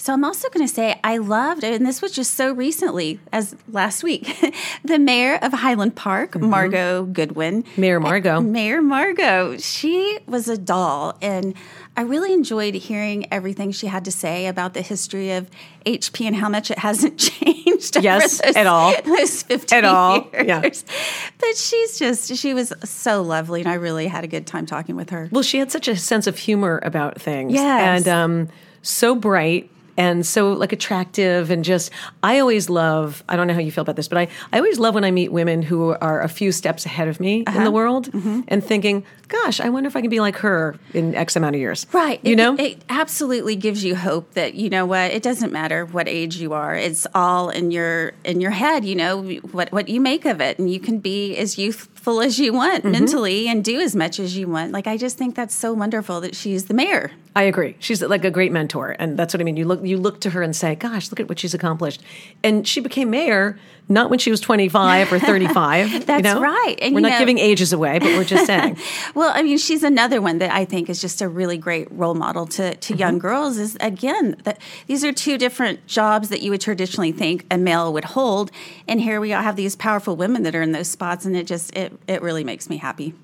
So 0.00 0.12
I'm 0.12 0.22
also 0.22 0.48
going 0.50 0.64
to 0.64 0.72
say 0.72 1.00
I 1.02 1.16
loved, 1.16 1.64
and 1.64 1.84
this 1.84 2.00
was 2.00 2.12
just 2.12 2.34
so 2.34 2.52
recently 2.52 3.18
as 3.32 3.56
last 3.72 4.04
week, 4.04 4.28
the 4.84 4.96
mayor 4.98 5.40
of 5.42 5.52
Highland 5.52 5.96
Park, 5.96 6.32
mm-hmm. 6.32 6.48
Margo 6.50 7.04
Goodwin. 7.04 7.64
Mayor 7.76 7.98
Margo. 7.98 8.40
Mayor 8.40 8.80
Margo, 8.80 9.56
she 9.56 10.20
was 10.26 10.48
a 10.48 10.56
doll, 10.56 11.18
and 11.20 11.52
I 11.98 12.02
really 12.02 12.32
enjoyed 12.32 12.74
hearing 12.74 13.26
everything 13.32 13.72
she 13.72 13.88
had 13.88 14.04
to 14.04 14.12
say 14.12 14.46
about 14.46 14.72
the 14.72 14.82
history 14.82 15.32
of 15.32 15.50
HP 15.84 16.26
and 16.28 16.36
how 16.36 16.48
much 16.48 16.70
it 16.70 16.78
hasn't 16.78 17.18
changed. 17.28 17.96
Yes, 18.00 18.40
those- 18.40 18.54
at 18.54 18.68
all. 18.68 18.94
Those 19.04 19.42
15 19.42 19.78
At 19.78 19.84
all, 19.84 20.28
years. 20.32 20.46
yeah. 20.46 20.60
But 20.60 21.56
she's 21.56 21.98
just, 21.98 22.36
she 22.36 22.54
was 22.54 22.72
so 22.84 23.22
lovely, 23.22 23.60
and 23.62 23.68
I 23.68 23.74
really 23.74 24.06
had 24.06 24.22
a 24.22 24.28
good 24.28 24.46
time 24.46 24.64
talking 24.64 24.94
with 24.94 25.10
her. 25.10 25.28
Well, 25.32 25.42
she 25.42 25.58
had 25.58 25.72
such 25.72 25.88
a 25.88 25.96
sense 25.96 26.26
of 26.28 26.38
humor 26.38 26.78
about 26.84 27.20
things. 27.20 27.52
Yes. 27.52 28.06
And 28.06 28.08
um, 28.08 28.48
so 28.82 29.16
bright 29.16 29.68
and 29.98 30.24
so 30.24 30.52
like 30.52 30.72
attractive 30.72 31.50
and 31.50 31.62
just 31.64 31.90
I 32.22 32.38
always 32.38 32.70
love 32.70 33.22
I 33.28 33.36
don't 33.36 33.46
know 33.48 33.54
how 33.54 33.60
you 33.60 33.70
feel 33.72 33.82
about 33.82 33.96
this, 33.96 34.08
but 34.08 34.16
I, 34.18 34.28
I 34.52 34.56
always 34.58 34.78
love 34.78 34.94
when 34.94 35.04
I 35.04 35.10
meet 35.10 35.30
women 35.32 35.60
who 35.60 35.90
are 36.00 36.22
a 36.22 36.28
few 36.28 36.50
steps 36.52 36.86
ahead 36.86 37.08
of 37.08 37.20
me 37.20 37.44
Uh-huh. 37.46 37.58
in 37.58 37.64
the 37.64 37.70
world 37.70 38.10
Mm-hmm. 38.12 38.40
and 38.48 38.64
thinking, 38.64 39.04
gosh, 39.26 39.60
I 39.60 39.68
wonder 39.68 39.88
if 39.88 39.96
I 39.96 40.00
can 40.00 40.08
be 40.10 40.20
like 40.20 40.36
her 40.38 40.76
in 40.94 41.14
X 41.14 41.36
amount 41.36 41.56
of 41.56 41.60
years. 41.60 41.86
Right. 41.92 42.20
You 42.24 42.32
It- 42.32 42.36
know? 42.36 42.54
it, 42.58 42.78
absolutely 42.88 43.56
gives 43.56 43.84
you 43.84 43.94
hope 43.96 44.32
that 44.34 44.54
you 44.54 44.70
know 44.70 44.86
what 44.86 45.10
it 45.10 45.22
doesn't 45.22 45.52
matter 45.52 45.84
what 45.84 46.08
age 46.08 46.36
you 46.36 46.52
are. 46.52 46.74
It's 46.74 47.06
all 47.14 47.50
in 47.50 47.70
your 47.70 48.12
in 48.24 48.40
your 48.40 48.50
head. 48.52 48.84
You 48.84 48.94
know 48.96 49.22
what 49.52 49.70
what 49.72 49.88
you 49.88 50.00
make 50.00 50.24
of 50.24 50.40
it, 50.40 50.58
and 50.58 50.70
you 50.72 50.80
can 50.80 50.98
be 50.98 51.36
as 51.36 51.58
youthful 51.58 52.20
as 52.20 52.38
you 52.38 52.52
want 52.52 52.78
Mm-hmm. 52.84 52.92
mentally 52.92 53.48
and 53.48 53.64
do 53.64 53.80
as 53.80 53.94
much 53.96 54.18
as 54.20 54.36
you 54.38 54.46
want. 54.48 54.72
Like 54.72 54.86
I 54.86 54.96
just 54.96 55.18
think 55.18 55.34
that's 55.34 55.54
so 55.54 55.72
wonderful 55.72 56.20
that 56.20 56.34
she's 56.36 56.64
the 56.66 56.74
mayor. 56.74 57.10
I 57.38 57.42
agree. 57.44 57.76
She's 57.78 58.02
like 58.02 58.24
a 58.24 58.32
great 58.32 58.50
mentor, 58.50 58.96
and 58.98 59.16
that's 59.16 59.32
what 59.32 59.40
I 59.40 59.44
mean. 59.44 59.56
You 59.56 59.64
look, 59.64 59.80
you 59.84 59.96
look 59.96 60.20
to 60.22 60.30
her 60.30 60.42
and 60.42 60.56
say, 60.56 60.74
"Gosh, 60.74 61.08
look 61.12 61.20
at 61.20 61.28
what 61.28 61.38
she's 61.38 61.54
accomplished." 61.54 62.02
And 62.42 62.66
she 62.66 62.80
became 62.80 63.10
mayor 63.10 63.56
not 63.88 64.10
when 64.10 64.18
she 64.18 64.32
was 64.32 64.40
twenty 64.40 64.68
five 64.68 65.12
or 65.12 65.20
thirty 65.20 65.46
five. 65.46 65.88
you 65.92 66.00
That's 66.00 66.24
know? 66.24 66.40
right. 66.40 66.74
And 66.82 66.94
we're 66.96 67.00
not 67.00 67.10
know- 67.12 67.18
giving 67.20 67.38
ages 67.38 67.72
away, 67.72 68.00
but 68.00 68.08
we're 68.08 68.24
just 68.24 68.44
saying. 68.46 68.76
Well, 69.14 69.30
I 69.34 69.42
mean, 69.42 69.56
she's 69.58 69.84
another 69.84 70.20
one 70.20 70.38
that 70.38 70.52
I 70.52 70.64
think 70.64 70.90
is 70.90 71.00
just 71.00 71.22
a 71.22 71.28
really 71.28 71.58
great 71.58 71.86
role 71.92 72.14
model 72.14 72.44
to, 72.46 72.74
to 72.74 72.92
Mm-hmm. 72.92 72.98
young 73.00 73.18
girls. 73.20 73.56
Is 73.56 73.76
again 73.80 74.34
that 74.42 74.58
these 74.88 75.04
are 75.04 75.12
two 75.12 75.38
different 75.38 75.86
jobs 75.86 76.30
that 76.30 76.42
you 76.42 76.50
would 76.50 76.60
traditionally 76.60 77.12
think 77.12 77.46
a 77.52 77.56
male 77.56 77.92
would 77.92 78.04
hold, 78.16 78.50
and 78.88 79.00
here 79.00 79.20
we 79.20 79.30
have 79.30 79.54
these 79.54 79.76
powerful 79.76 80.16
women 80.16 80.42
that 80.42 80.56
are 80.56 80.62
in 80.62 80.72
those 80.72 80.88
spots, 80.88 81.24
and 81.24 81.36
it 81.36 81.46
just 81.46 81.72
it 81.76 81.92
it 82.08 82.20
really 82.20 82.42
makes 82.42 82.68
me 82.68 82.78
happy. 82.78 83.14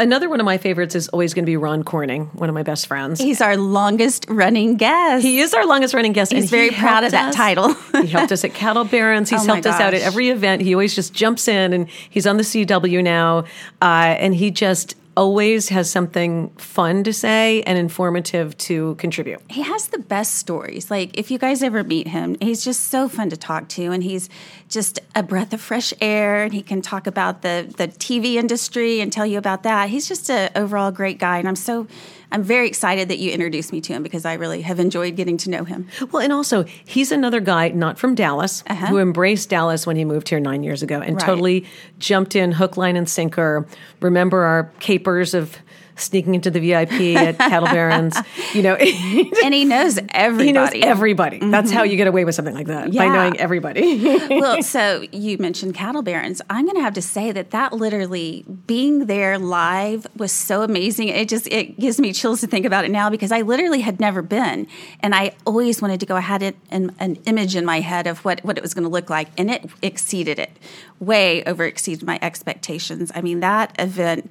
Another 0.00 0.30
one 0.30 0.40
of 0.40 0.46
my 0.46 0.56
favorites 0.56 0.94
is 0.94 1.08
always 1.10 1.34
going 1.34 1.44
to 1.44 1.46
be 1.46 1.58
Ron 1.58 1.82
Corning, 1.84 2.26
one 2.32 2.48
of 2.48 2.54
my 2.54 2.62
best 2.62 2.86
friends. 2.86 3.20
He's 3.20 3.42
our 3.42 3.56
longest 3.58 4.24
running 4.28 4.76
guest. 4.76 5.22
He 5.22 5.40
is 5.40 5.52
our 5.52 5.66
longest 5.66 5.92
running 5.92 6.12
guest. 6.14 6.32
He's 6.32 6.50
very 6.50 6.70
he 6.70 6.76
proud 6.76 7.04
of 7.04 7.12
that 7.12 7.28
us- 7.28 7.34
title. 7.36 7.74
he 8.00 8.06
helped 8.06 8.32
us 8.32 8.42
at 8.42 8.54
Cattle 8.54 8.84
Barons. 8.84 9.28
He's 9.30 9.42
Oh 9.42 9.52
helped 9.52 9.66
us 9.66 9.78
out 9.78 9.92
at 9.92 10.00
every 10.00 10.30
event. 10.30 10.62
He 10.62 10.74
always 10.74 10.94
just 10.94 11.12
jumps 11.12 11.46
in, 11.48 11.74
and 11.74 11.86
he's 11.88 12.26
on 12.26 12.38
the 12.38 12.42
CW 12.42 13.04
now. 13.04 13.40
Uh, 13.82 14.16
and 14.18 14.34
he 14.34 14.50
just 14.50 14.94
always 15.20 15.68
has 15.68 15.90
something 15.90 16.48
fun 16.56 17.04
to 17.04 17.12
say 17.12 17.62
and 17.64 17.76
informative 17.76 18.56
to 18.56 18.94
contribute. 18.94 19.38
he 19.50 19.60
has 19.60 19.88
the 19.88 19.98
best 19.98 20.36
stories. 20.36 20.90
Like 20.90 21.10
if 21.18 21.30
you 21.30 21.38
guys 21.38 21.62
ever 21.62 21.84
meet 21.84 22.08
him, 22.08 22.36
he's 22.40 22.64
just 22.64 22.84
so 22.84 23.06
fun 23.06 23.28
to 23.28 23.36
talk 23.36 23.68
to, 23.76 23.92
and 23.92 24.02
he's 24.02 24.30
just 24.70 24.98
a 25.14 25.22
breath 25.22 25.52
of 25.52 25.60
fresh 25.60 25.92
air. 26.00 26.44
And 26.44 26.54
he 26.54 26.62
can 26.62 26.80
talk 26.80 27.06
about 27.06 27.42
the 27.42 27.70
the 27.76 27.88
TV 27.88 28.36
industry 28.36 29.00
and 29.02 29.12
tell 29.12 29.26
you 29.26 29.36
about 29.36 29.62
that. 29.64 29.90
He's 29.90 30.08
just 30.08 30.30
an 30.30 30.48
overall 30.56 30.90
great 30.90 31.18
guy, 31.18 31.36
and 31.38 31.46
I'm 31.46 31.56
so 31.70 31.86
I'm 32.32 32.42
very 32.42 32.68
excited 32.68 33.08
that 33.08 33.18
you 33.18 33.32
introduced 33.32 33.72
me 33.72 33.80
to 33.82 33.92
him 33.92 34.02
because 34.02 34.24
I 34.24 34.34
really 34.34 34.62
have 34.62 34.78
enjoyed 34.80 35.16
getting 35.16 35.36
to 35.38 35.50
know 35.50 35.64
him. 35.64 35.88
Well, 36.12 36.22
and 36.22 36.32
also, 36.32 36.64
he's 36.84 37.10
another 37.12 37.40
guy 37.40 37.68
not 37.70 37.98
from 37.98 38.14
Dallas 38.14 38.62
who 38.88 38.98
embraced 38.98 39.48
Dallas 39.50 39.86
when 39.86 39.96
he 39.96 40.04
moved 40.04 40.28
here 40.28 40.40
nine 40.40 40.62
years 40.62 40.82
ago 40.82 40.96
and 41.00 41.10
Uh-huh. 41.10 41.14
Right. 41.16 41.26
totally 41.26 41.66
jumped 41.98 42.36
in 42.36 42.52
hook, 42.52 42.76
line, 42.76 42.96
and 42.96 43.08
sinker. 43.08 43.66
Remember 44.00 44.42
our 44.42 44.70
capers 44.80 45.34
of 45.34 45.56
sneaking 46.00 46.34
into 46.34 46.50
the 46.50 46.60
VIP 46.60 47.16
at 47.16 47.38
Cattle 47.38 47.68
Barons? 47.72 48.16
You 48.54 48.62
know, 48.62 48.76
And 49.44 49.54
he 49.54 49.64
knows 49.64 49.98
everybody. 50.10 50.46
He 50.46 50.52
knows 50.52 50.70
everybody. 50.74 51.38
That's 51.38 51.70
how 51.70 51.82
mm-hmm. 51.82 51.90
you 51.90 51.96
get 51.96 52.06
away 52.06 52.24
with 52.24 52.34
something 52.34 52.54
like 52.54 52.66
that 52.66 52.92
by 52.94 53.08
knowing 53.08 53.38
everybody. 53.38 54.02
well, 54.30 54.62
so 54.62 55.04
you 55.12 55.38
mentioned 55.38 55.74
cattle 55.74 56.02
barons. 56.02 56.42
I'm 56.50 56.64
going 56.64 56.76
to 56.76 56.82
have 56.82 56.94
to 56.94 57.02
say 57.02 57.32
that 57.32 57.50
that 57.50 57.72
literally 57.72 58.44
being 58.66 59.06
there 59.06 59.38
live 59.38 60.06
was 60.16 60.32
so 60.32 60.62
amazing. 60.62 61.08
It 61.08 61.28
just 61.28 61.46
it 61.48 61.78
gives 61.78 62.00
me 62.00 62.12
chills 62.12 62.40
to 62.40 62.46
think 62.46 62.66
about 62.66 62.84
it 62.84 62.90
now 62.90 63.10
because 63.10 63.32
I 63.32 63.42
literally 63.42 63.80
had 63.80 64.00
never 64.00 64.22
been, 64.22 64.66
and 65.00 65.14
I 65.14 65.32
always 65.46 65.80
wanted 65.80 66.00
to 66.00 66.06
go. 66.06 66.16
I 66.16 66.20
had 66.20 66.42
it 66.42 66.56
in, 66.70 66.94
an 66.98 67.16
image 67.26 67.56
in 67.56 67.64
my 67.64 67.80
head 67.80 68.06
of 68.06 68.24
what 68.24 68.44
what 68.44 68.56
it 68.58 68.62
was 68.62 68.74
going 68.74 68.84
to 68.84 68.90
look 68.90 69.10
like, 69.10 69.28
and 69.38 69.50
it 69.50 69.64
exceeded 69.82 70.38
it, 70.38 70.50
way 70.98 71.42
over 71.44 71.64
exceeded 71.64 72.04
my 72.04 72.18
expectations. 72.22 73.10
I 73.14 73.20
mean, 73.20 73.40
that 73.40 73.74
event 73.78 74.30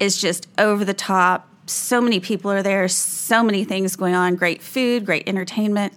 is 0.00 0.20
just 0.20 0.48
over 0.58 0.84
the 0.84 0.94
top. 0.94 1.48
So 1.66 2.00
many 2.00 2.20
people 2.20 2.50
are 2.50 2.62
there. 2.62 2.88
So 2.88 3.42
many 3.42 3.64
things 3.64 3.96
going 3.96 4.14
on. 4.14 4.36
Great 4.36 4.62
food, 4.62 5.04
great 5.04 5.28
entertainment 5.28 5.92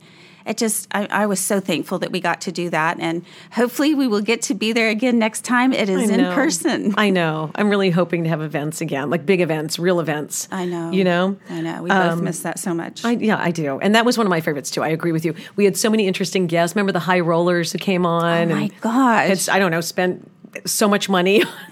it 0.46 0.58
just 0.58 0.88
I, 0.92 1.08
I 1.08 1.26
was 1.26 1.40
so 1.40 1.60
thankful 1.60 2.00
that 2.00 2.12
we 2.12 2.20
got 2.20 2.42
to 2.42 2.52
do 2.52 2.70
that 2.70 3.00
and 3.00 3.24
hopefully 3.52 3.96
we 3.96 4.08
will 4.08 4.22
get 4.22 4.42
to 4.44 4.54
be 4.54 4.72
there 4.72 4.90
again 4.90 5.20
next 5.20 5.44
time 5.46 5.74
it 5.74 5.90
is 5.90 6.10
in 6.10 6.20
person 6.34 6.94
I 6.98 7.10
know. 7.10 7.52
I'm 7.56 7.70
really 7.70 7.90
hoping 7.90 8.24
to 8.24 8.30
have 8.30 8.42
events 8.42 8.82
again, 8.82 9.10
like 9.10 9.26
big 9.26 9.42
events, 9.42 9.80
real 9.80 10.00
events. 10.00 10.48
i 10.52 10.66
know 10.66 10.92
You 10.92 11.04
know? 11.04 11.38
i 11.50 11.62
know 11.62 11.84
we 11.84 11.90
both 11.90 12.14
um, 12.14 12.24
miss 12.24 12.42
that 12.42 12.60
so 12.60 12.74
much 12.74 13.04
I, 13.06 13.12
yeah, 13.12 13.38
I 13.40 13.52
do. 13.52 13.80
And 13.80 13.96
that 13.96 14.06
was 14.06 14.18
one 14.18 14.28
of 14.28 14.32
my 14.32 14.42
favorites 14.42 14.72
too. 14.72 14.84
I 14.84 14.90
agree 14.90 15.12
with 15.12 15.26
you. 15.26 15.36
We 15.56 15.66
had 15.66 15.78
so 15.78 15.90
many 15.90 16.08
interesting 16.08 16.48
guests. 16.48 16.76
Remember 16.76 16.92
the 16.92 17.00
high 17.00 17.20
rollers 17.20 17.72
who 17.72 17.78
came 17.78 18.06
on? 18.06 18.52
Oh 18.52 18.56
my 18.56 18.62
and 18.64 18.82
gosh. 18.82 19.50
I 19.50 19.60
don't 19.60 19.72
know, 19.72 19.82
spent 19.82 20.30
so 20.66 20.88
much 20.88 21.08
money 21.10 21.44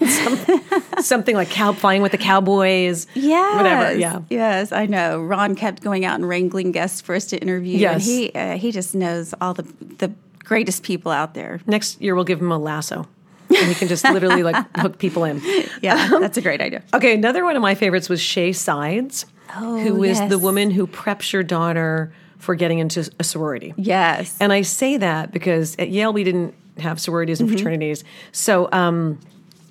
something 1.04 1.34
like 1.36 1.50
cow 1.50 1.72
flying 1.72 2.02
with 2.02 2.12
the 2.12 2.18
cowboys. 2.18 3.06
Yeah, 3.14 3.56
Whatever. 3.56 3.98
Yeah. 3.98 4.20
yes 4.30 4.72
i 4.72 4.86
know 4.86 5.20
ron 5.20 5.54
kept 5.54 5.82
going 5.82 6.04
out 6.04 6.14
and 6.16 6.28
wrangling 6.28 6.72
guests 6.72 7.00
for 7.00 7.14
us 7.14 7.26
to 7.26 7.38
interview 7.38 7.72
and 7.74 7.80
Yes. 7.80 8.06
he 8.06 8.30
uh, 8.32 8.56
he 8.56 8.72
just 8.72 8.94
knows 8.94 9.34
all 9.40 9.54
the 9.54 9.62
the 9.98 10.12
greatest 10.44 10.82
people 10.82 11.12
out 11.12 11.34
there 11.34 11.60
Next 11.66 12.00
year 12.00 12.14
we'll 12.14 12.24
give 12.24 12.40
him 12.40 12.50
a 12.52 12.58
lasso. 12.58 13.06
And 13.48 13.68
he 13.68 13.74
can 13.74 13.88
just 13.88 14.04
literally 14.04 14.42
like 14.42 14.56
hook 14.76 14.98
people 14.98 15.24
in. 15.24 15.40
yeah 15.82 16.08
that's 16.20 16.36
a 16.38 16.40
great 16.42 16.60
idea 16.60 16.82
Okay, 16.94 17.14
another 17.14 17.44
one 17.44 17.56
of 17.56 17.62
my 17.62 17.74
favorites 17.74 18.08
was 18.08 18.20
Shay 18.20 18.52
Sides, 18.52 19.26
Oh, 19.56 19.78
who 19.80 20.02
is 20.04 20.18
yes. 20.18 20.30
the 20.30 20.38
woman 20.38 20.70
who 20.70 20.86
preps 20.86 21.32
your 21.32 21.42
daughter 21.42 22.12
for 22.38 22.54
getting 22.54 22.78
into 22.78 23.08
a 23.18 23.24
sorority. 23.24 23.74
yes 23.76 24.36
And 24.40 24.52
I 24.52 24.62
say 24.62 24.96
that 24.98 25.32
because 25.32 25.74
at 25.78 25.88
Yale 25.90 26.12
we 26.12 26.24
didn't 26.24 26.54
have 26.78 27.00
sororities 27.00 27.40
and 27.40 27.48
Mm-hmm. 27.48 27.56
fraternities. 27.58 28.04
So 28.32 28.68
um, 28.72 29.18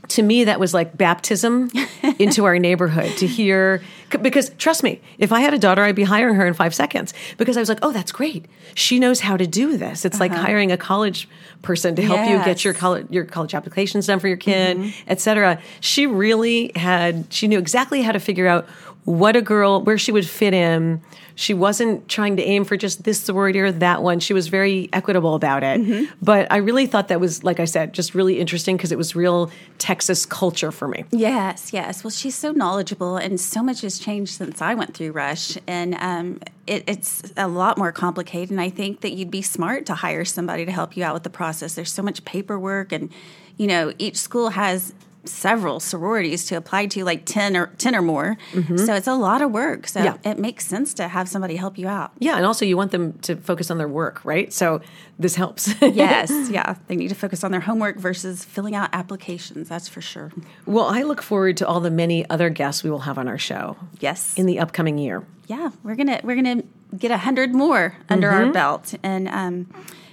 to 0.10 0.22
me, 0.22 0.46
that 0.46 0.60
was 0.60 0.74
like 0.74 0.98
baptism 0.98 1.72
into 2.20 2.46
our 2.46 2.60
neighborhood 2.60 3.18
to 3.18 3.28
hear 3.28 3.82
Because 4.10 4.50
trust 4.58 4.84
me, 4.84 5.02
if 5.18 5.32
I 5.32 5.42
had 5.42 5.54
a 5.54 5.60
daughter, 5.60 5.84
I'd 5.84 5.96
be 5.96 6.04
hiring 6.04 6.36
her 6.36 6.46
in 6.46 6.54
five 6.54 6.74
seconds 6.74 7.14
because 7.38 7.58
I 7.58 7.60
was 7.60 7.70
like, 7.70 7.80
oh, 7.82 7.92
that's 7.92 8.12
great. 8.12 8.46
She 8.76 9.00
knows 9.00 9.20
how 9.20 9.38
to 9.38 9.48
do 9.48 9.78
this. 9.78 10.06
It's 10.06 10.20
like 10.20 10.32
uh-huh. 10.32 10.46
hiring 10.46 10.72
a 10.72 10.78
college 10.78 11.28
person 11.62 11.96
to 11.96 12.02
help 12.02 12.30
you 12.30 12.38
get 12.46 12.64
your 12.64 12.74
college 12.74 13.08
your 13.10 13.26
college 13.26 13.54
applications 13.54 14.08
done 14.08 14.20
for 14.20 14.28
your 14.28 14.38
kid, 14.38 14.78
mm-hmm. 14.78 14.90
et 15.08 15.20
cetera. 15.20 15.60
She 15.82 16.08
really 16.08 16.72
had 16.76 17.26
she 17.32 17.48
knew 17.48 17.60
exactly 17.60 18.02
how 18.02 18.12
to 18.12 18.20
figure 18.20 18.48
out 18.48 18.68
what 19.06 19.36
a 19.36 19.42
girl 19.42 19.82
where 19.82 19.98
she 19.98 20.12
would 20.12 20.28
fit 20.28 20.54
in. 20.54 21.02
She 21.34 21.54
wasn't 21.54 22.10
trying 22.10 22.36
to 22.36 22.44
aim 22.44 22.66
for 22.66 22.76
just 22.76 23.06
this 23.06 23.18
sorority 23.22 23.62
or 23.62 23.72
that 23.72 24.04
one. 24.04 24.20
She 24.20 24.34
was 24.34 24.50
very 24.50 24.90
equitable 24.92 25.36
about 25.36 25.64
it. 25.64 25.80
Mm-hmm. 25.80 26.14
But 26.22 26.52
I 26.52 26.58
really 26.58 26.86
thought 26.86 27.08
that 27.08 27.22
was, 27.22 27.46
like 27.46 27.62
I 27.62 27.66
said, 27.66 27.94
just 27.94 28.14
really 28.14 28.42
interesting 28.42 28.76
because 28.76 28.92
it 28.92 28.98
was 28.98 29.16
real 29.16 29.50
Texas 29.78 30.26
culture 30.26 30.70
for 30.70 30.90
me. 30.90 31.06
Yes, 31.12 31.72
yes. 31.72 32.04
Well, 32.04 32.12
she's 32.12 32.36
so 32.36 32.52
knowledgeable, 32.52 33.16
and 33.16 33.40
so 33.40 33.64
much 33.64 33.86
changed 34.00 34.34
since 34.34 34.62
I 34.62 34.74
went 34.74 34.96
through 34.96 35.12
Rush, 35.12 35.58
and 35.68 35.96
um, 35.96 36.40
it, 36.66 36.84
it's 36.88 37.22
a 37.38 37.48
lot 37.48 37.78
more 37.78 37.92
complicated. 37.92 38.52
And 38.52 38.62
I 38.62 38.70
think 38.70 39.02
that 39.02 39.12
you'd 39.12 39.32
be 39.32 39.42
smart 39.42 39.86
to 39.88 39.96
hire 39.96 40.26
somebody 40.26 40.66
to 40.66 40.72
help 40.72 40.96
you 40.96 41.04
out 41.04 41.14
with 41.14 41.24
the 41.24 41.30
process. 41.30 41.76
There's 41.76 41.92
so 41.92 42.04
much 42.04 42.26
paperwork, 42.26 42.92
and 42.92 43.12
you 43.58 43.68
know, 43.68 43.94
each 43.98 44.18
school 44.18 44.50
has 44.50 44.94
several 45.26 45.80
sororities 45.80 46.46
to 46.46 46.56
apply 46.56 46.86
to, 46.88 47.04
like 47.04 47.26
ten 47.26 47.56
or 47.58 47.68
ten 47.78 47.96
or 47.96 48.02
more. 48.02 48.38
So 48.78 48.94
it's 48.96 49.08
a 49.08 49.14
lot 49.16 49.42
of 49.42 49.52
work. 49.52 49.88
So 49.88 50.02
Yeah. 50.04 50.18
it 50.24 50.40
makes 50.40 50.66
sense 50.66 50.94
to 50.96 51.08
have 51.08 51.28
somebody 51.28 51.56
help 51.58 51.78
you 51.78 51.88
out. 51.88 52.12
Yeah, 52.20 52.38
and 52.38 52.46
also 52.46 52.66
you 52.66 52.78
want 52.78 52.92
them 52.92 53.14
to 53.24 53.36
focus 53.36 53.70
on 53.70 53.78
their 53.78 53.88
work, 53.88 54.22
right? 54.24 54.52
So 54.54 54.82
this 55.20 55.36
helps. 55.36 55.74
yes, 55.82 56.32
yeah. 56.50 56.76
They 56.88 56.96
need 56.96 57.10
to 57.10 57.16
focus 57.16 57.44
on 57.44 57.52
their 57.52 57.60
homework 57.62 57.98
versus 57.98 58.46
filling 58.46 58.76
out 58.76 58.90
applications. 58.94 59.68
That's 59.70 59.88
for 59.88 60.02
sure. 60.02 60.32
well, 60.66 60.86
I 60.86 61.04
look 61.04 61.22
forward 61.22 61.58
to 61.58 61.68
all 61.68 61.80
the 61.82 61.92
many 61.92 62.28
other 62.30 62.50
guests 62.50 62.84
we 62.84 62.90
will 62.90 63.00
have 63.00 63.18
on 63.18 63.28
our 63.28 63.38
show 63.38 63.76
Yes. 64.00 64.34
in 64.38 64.46
the 64.46 64.60
upcoming 64.60 64.98
year. 64.98 65.24
yeah, 65.48 65.70
we're 65.84 65.96
gonna 65.96 66.22
we're 66.24 66.36
gonna 66.36 66.64
get 66.98 67.12
a 67.12 67.18
hundred 67.18 67.54
more 67.54 67.96
under 68.10 68.30
Mm-hmm. 68.30 68.48
our 68.48 68.52
belt, 68.54 68.94
and 69.04 69.28
um, 69.28 69.68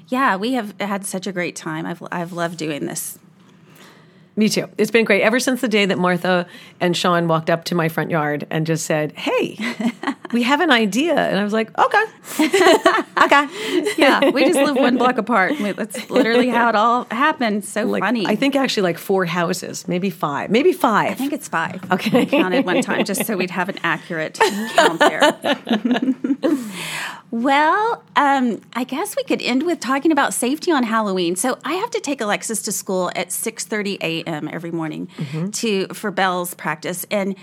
yeah, 0.09 0.37
we 0.37 0.53
have 0.55 0.75
had 0.81 1.05
such 1.07 1.27
a 1.27 1.33
great 1.33 1.55
time. 1.57 1.87
I've 1.87 2.03
I've 2.11 2.33
loved 2.33 2.59
doing 2.59 2.87
this. 2.87 3.19
Me 4.39 4.51
too. 4.51 4.69
It's 4.77 4.91
been 4.91 5.07
great 5.07 5.23
ever 5.23 5.41
since 5.41 5.63
the 5.63 5.69
day 5.69 5.87
that 5.87 5.99
Martha 5.99 6.47
and 6.79 6.95
Sean 6.95 7.27
walked 7.27 7.49
up 7.49 7.65
to 7.65 7.75
my 7.75 7.89
front 7.89 8.11
yard 8.11 8.47
and 8.51 8.67
just 8.67 8.85
said, 8.85 9.13
"Hey, 9.13 9.57
we 10.33 10.43
have 10.43 10.61
an 10.61 10.71
idea," 10.71 11.15
and 11.15 11.39
I 11.39 11.45
was 11.45 11.53
like, 11.53 11.77
"Okay, 11.79 12.05
okay." 13.25 13.47
Yeah, 13.97 14.31
we 14.31 14.45
just 14.45 14.59
live 14.59 14.77
one 14.77 14.97
block 14.99 15.19
apart. 15.19 15.55
That's 15.59 16.11
literally 16.11 16.49
how 16.49 16.69
it 16.69 16.77
all 16.77 17.07
happened. 17.11 17.65
So 17.65 17.85
Like, 17.85 18.03
funny. 18.03 18.27
I 18.27 18.37
think 18.37 18.57
actually 18.57 18.83
like 18.85 18.99
four 18.99 19.25
houses, 19.27 19.87
maybe 19.89 20.11
five, 20.11 20.51
maybe 20.51 20.73
five. 20.73 21.13
I 21.13 21.15
think 21.15 21.33
it's 21.33 21.49
five. 21.49 21.81
Okay. 21.91 22.23
I 22.23 22.25
counted 22.27 22.65
one 22.65 22.83
time 22.83 23.05
just 23.05 23.25
so 23.27 23.37
we'd 23.37 23.51
have 23.51 23.69
an 23.69 23.79
accurate 23.83 24.39
count 24.75 24.99
there. 25.01 25.21
well, 27.31 28.03
um, 28.17 28.61
I 28.75 28.85
guess 28.85 29.17
we 29.17 29.25
could 29.25 29.43
end 29.43 29.65
with 29.65 29.81
talking 29.81 30.13
about 30.13 30.35
safety 30.35 30.71
on 30.71 30.83
Halloween. 30.85 31.37
So 31.37 31.59
I 31.65 31.75
have 31.75 31.91
to 31.91 32.01
take 32.01 32.21
Alexis 32.21 32.63
to 32.63 32.73
school 32.73 33.11
at 33.17 33.29
6:30 33.29 33.99
a.m. 34.01 34.49
every 34.53 34.71
morning 34.71 35.09
to 35.53 35.87
for 35.89 36.11
Belles 36.11 36.55
practice, 36.55 37.05
and 37.11 37.35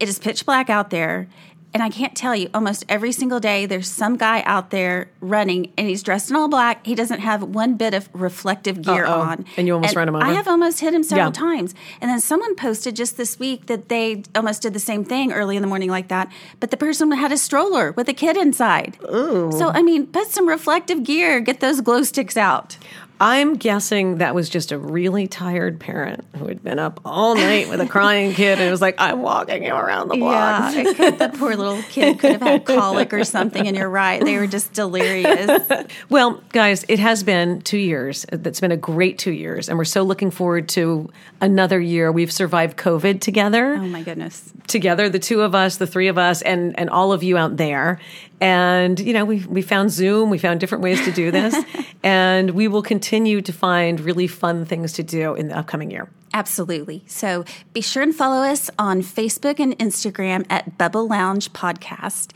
it 0.00 0.08
is 0.08 0.18
pitch 0.18 0.44
black 0.46 0.70
out 0.70 0.90
there. 0.90 1.28
And 1.76 1.82
I 1.82 1.90
can't 1.90 2.16
tell 2.16 2.34
you, 2.34 2.48
almost 2.54 2.86
every 2.88 3.12
single 3.12 3.38
day, 3.38 3.66
there's 3.66 3.86
some 3.90 4.16
guy 4.16 4.40
out 4.46 4.70
there 4.70 5.10
running, 5.20 5.74
and 5.76 5.86
he's 5.86 6.02
dressed 6.02 6.30
in 6.30 6.36
all 6.36 6.48
black. 6.48 6.86
He 6.86 6.94
doesn't 6.94 7.20
have 7.20 7.42
one 7.42 7.74
bit 7.74 7.92
of 7.92 8.08
reflective 8.14 8.80
gear 8.80 9.04
Uh-oh. 9.04 9.20
on. 9.20 9.44
And 9.58 9.66
you 9.66 9.74
almost 9.74 9.94
ran 9.94 10.08
him 10.08 10.14
over? 10.14 10.24
I 10.24 10.32
have 10.32 10.48
almost 10.48 10.80
hit 10.80 10.94
him 10.94 11.02
several 11.02 11.26
Yeah. 11.26 11.32
times. 11.32 11.74
And 12.00 12.10
then 12.10 12.18
someone 12.18 12.54
posted 12.56 12.96
just 12.96 13.18
this 13.18 13.38
week 13.38 13.66
that 13.66 13.90
they 13.90 14.22
almost 14.34 14.62
did 14.62 14.72
the 14.72 14.78
same 14.80 15.04
thing 15.04 15.32
early 15.34 15.54
in 15.56 15.60
the 15.60 15.68
morning 15.68 15.90
like 15.90 16.08
that, 16.08 16.32
but 16.60 16.70
the 16.70 16.78
person 16.78 17.10
had 17.12 17.30
a 17.30 17.36
stroller 17.36 17.92
with 17.92 18.08
a 18.08 18.14
kid 18.14 18.38
inside. 18.38 18.96
Ooh. 19.04 19.52
So 19.52 19.68
I 19.68 19.82
mean, 19.82 20.06
put 20.06 20.28
some 20.28 20.48
reflective 20.48 21.02
gear, 21.04 21.40
get 21.40 21.60
those 21.60 21.82
glow 21.82 22.02
sticks 22.04 22.38
out. 22.38 22.78
I'm 23.18 23.56
guessing 23.56 24.18
that 24.18 24.34
was 24.34 24.48
just 24.50 24.72
a 24.72 24.78
really 24.78 25.26
tired 25.26 25.80
parent 25.80 26.24
who 26.36 26.46
had 26.48 26.62
been 26.62 26.78
up 26.78 27.00
all 27.04 27.34
night 27.34 27.68
with 27.70 27.80
a 27.80 27.86
crying 27.86 28.34
kid 28.34 28.60
and 28.60 28.70
was 28.70 28.82
like, 28.82 28.96
"I'm 28.98 29.22
walking 29.22 29.64
you 29.64 29.72
around 29.72 30.08
the 30.08 30.16
block." 30.16 30.74
Yeah, 30.74 30.92
could, 30.92 31.18
the 31.18 31.30
poor 31.30 31.56
little 31.56 31.80
kid 31.88 32.18
could 32.18 32.32
have 32.32 32.42
had 32.42 32.64
colic 32.66 33.14
or 33.14 33.24
something, 33.24 33.66
and 33.66 33.74
you're 33.76 33.88
right. 33.88 34.22
They 34.22 34.36
were 34.36 34.46
just 34.46 34.72
delirious. 34.72 35.50
Well, 36.08 36.42
guys, 36.50 36.84
it 36.88 36.98
has 36.98 37.22
been 37.22 37.60
two 37.62 37.78
years. 37.78 38.24
Uh, 38.32 38.38
it's 38.44 38.60
been 38.60 38.72
a 38.72 38.76
great 38.76 39.18
two 39.18 39.30
years, 39.32 39.68
and 39.68 39.78
we're 39.78 39.84
so 39.84 40.02
looking 40.02 40.30
forward 40.30 40.68
to 40.70 41.10
another 41.40 41.80
year. 41.80 42.12
We've 42.12 42.32
survived 42.32 42.76
COVID 42.76 43.20
together, 43.20 43.74
Oh 43.74 43.86
my 43.88 44.02
goodness. 44.02 44.52
together, 44.66 45.08
the 45.08 45.18
two 45.18 45.42
of 45.42 45.54
us, 45.54 45.76
the 45.76 45.86
three 45.86 46.08
of 46.08 46.18
us, 46.18 46.42
and 46.42 46.78
and 46.78 46.90
all 46.90 47.12
of 47.12 47.22
you 47.22 47.36
out 47.36 47.56
there. 47.56 47.98
And 48.40 49.00
you 49.00 49.12
know, 49.12 49.24
we 49.24 49.44
we 49.46 49.62
found 49.62 49.90
Zoom, 49.90 50.30
we 50.30 50.38
found 50.38 50.60
different 50.60 50.84
ways 50.84 51.02
to 51.04 51.12
do 51.12 51.30
this, 51.30 51.56
and 52.02 52.50
we 52.50 52.68
will 52.68 52.82
continue 52.82 53.40
to 53.40 53.52
find 53.52 54.00
really 54.00 54.26
fun 54.26 54.64
things 54.64 54.92
to 54.94 55.02
do 55.02 55.34
in 55.34 55.48
the 55.48 55.58
upcoming 55.58 55.90
year. 55.90 56.08
Absolutely. 56.34 57.02
So 57.06 57.44
be 57.72 57.80
sure 57.80 58.02
and 58.02 58.14
follow 58.14 58.42
us 58.42 58.68
on 58.78 59.00
Facebook 59.00 59.58
and 59.58 59.78
Instagram 59.78 60.44
at 60.50 60.76
Bubble 60.76 61.08
Lounge 61.08 61.50
Podcast 61.54 62.32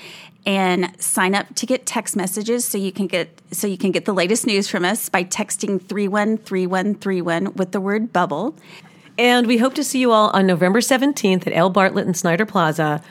and 0.46 0.98
sign 1.00 1.34
up 1.34 1.54
to 1.56 1.66
get 1.66 1.84
text 1.84 2.16
messages 2.16 2.64
so 2.64 2.78
you 2.78 2.92
can 2.92 3.06
get 3.06 3.42
so 3.50 3.66
you 3.66 3.76
can 3.76 3.90
get 3.90 4.06
the 4.06 4.14
latest 4.14 4.46
news 4.46 4.68
from 4.68 4.86
us 4.86 5.10
by 5.10 5.24
texting 5.24 5.80
313131 5.86 7.52
with 7.54 7.72
the 7.72 7.80
word 7.80 8.10
bubble. 8.12 8.56
And 9.18 9.46
we 9.46 9.58
hope 9.58 9.74
to 9.74 9.84
see 9.84 9.98
you 9.98 10.12
all 10.12 10.30
on 10.30 10.46
November 10.46 10.80
17th 10.80 11.46
at 11.46 11.52
L. 11.52 11.68
Bartlett 11.68 12.06
and 12.06 12.16
Snider 12.16 12.46
Plaza 12.46 13.02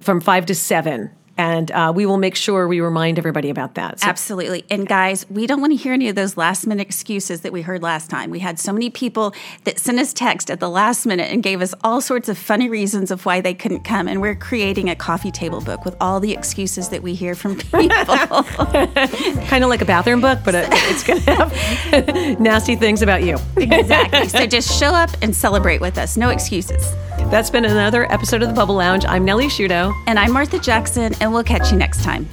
from 0.00 0.20
5 0.20 0.44
to 0.46 0.54
7. 0.54 1.10
And 1.36 1.70
uh, 1.72 1.92
we 1.94 2.06
will 2.06 2.16
make 2.16 2.36
sure 2.36 2.68
we 2.68 2.80
remind 2.80 3.18
everybody 3.18 3.50
about 3.50 3.74
that. 3.74 4.00
So 4.00 4.06
Absolutely. 4.06 4.64
And 4.70 4.86
guys, 4.86 5.28
we 5.28 5.46
don't 5.46 5.60
want 5.60 5.72
to 5.72 5.76
hear 5.76 5.92
any 5.92 6.08
of 6.08 6.14
those 6.14 6.36
last 6.36 6.66
minute 6.66 6.82
excuses 6.82 7.40
that 7.40 7.52
we 7.52 7.62
heard 7.62 7.82
last 7.82 8.08
time. 8.08 8.30
We 8.30 8.38
had 8.38 8.58
so 8.58 8.72
many 8.72 8.90
people 8.90 9.34
that 9.64 9.78
sent 9.78 9.98
us 9.98 10.12
text 10.12 10.50
at 10.50 10.60
the 10.60 10.68
last 10.70 11.06
minute 11.06 11.32
and 11.32 11.42
gave 11.42 11.60
us 11.60 11.74
all 11.82 12.00
sorts 12.00 12.28
of 12.28 12.38
funny 12.38 12.68
reasons 12.68 13.10
of 13.10 13.26
why 13.26 13.40
they 13.40 13.54
couldn't 13.54 13.82
come. 13.82 14.06
And 14.06 14.20
we're 14.20 14.36
creating 14.36 14.88
a 14.90 14.96
coffee 14.96 15.32
table 15.32 15.60
book 15.60 15.84
with 15.84 15.96
all 16.00 16.20
the 16.20 16.32
excuses 16.32 16.90
that 16.90 17.02
we 17.02 17.14
hear 17.14 17.34
from 17.34 17.56
people. 17.58 17.80
kind 17.84 19.64
of 19.64 19.70
like 19.70 19.82
a 19.82 19.86
bathroom 19.86 20.20
book, 20.20 20.38
but 20.44 20.54
it, 20.54 20.68
it's 20.70 21.02
going 21.02 21.20
to 21.20 21.34
have 21.34 22.40
nasty 22.40 22.76
things 22.76 23.02
about 23.02 23.24
you. 23.24 23.38
exactly. 23.56 24.28
So 24.28 24.46
just 24.46 24.78
show 24.78 24.90
up 24.90 25.10
and 25.22 25.34
celebrate 25.34 25.80
with 25.80 25.98
us. 25.98 26.16
No 26.16 26.30
excuses. 26.30 26.94
That's 27.30 27.50
been 27.50 27.64
another 27.64 28.10
episode 28.12 28.42
of 28.42 28.48
the 28.48 28.54
Bubble 28.54 28.76
Lounge. 28.76 29.04
I'm 29.06 29.24
Nellie 29.24 29.46
Shudo. 29.46 29.92
And 30.06 30.18
I'm 30.18 30.32
Martha 30.32 30.58
Jackson, 30.58 31.14
and 31.20 31.32
we'll 31.32 31.42
catch 31.42 31.72
you 31.72 31.78
next 31.78 32.04
time. 32.04 32.28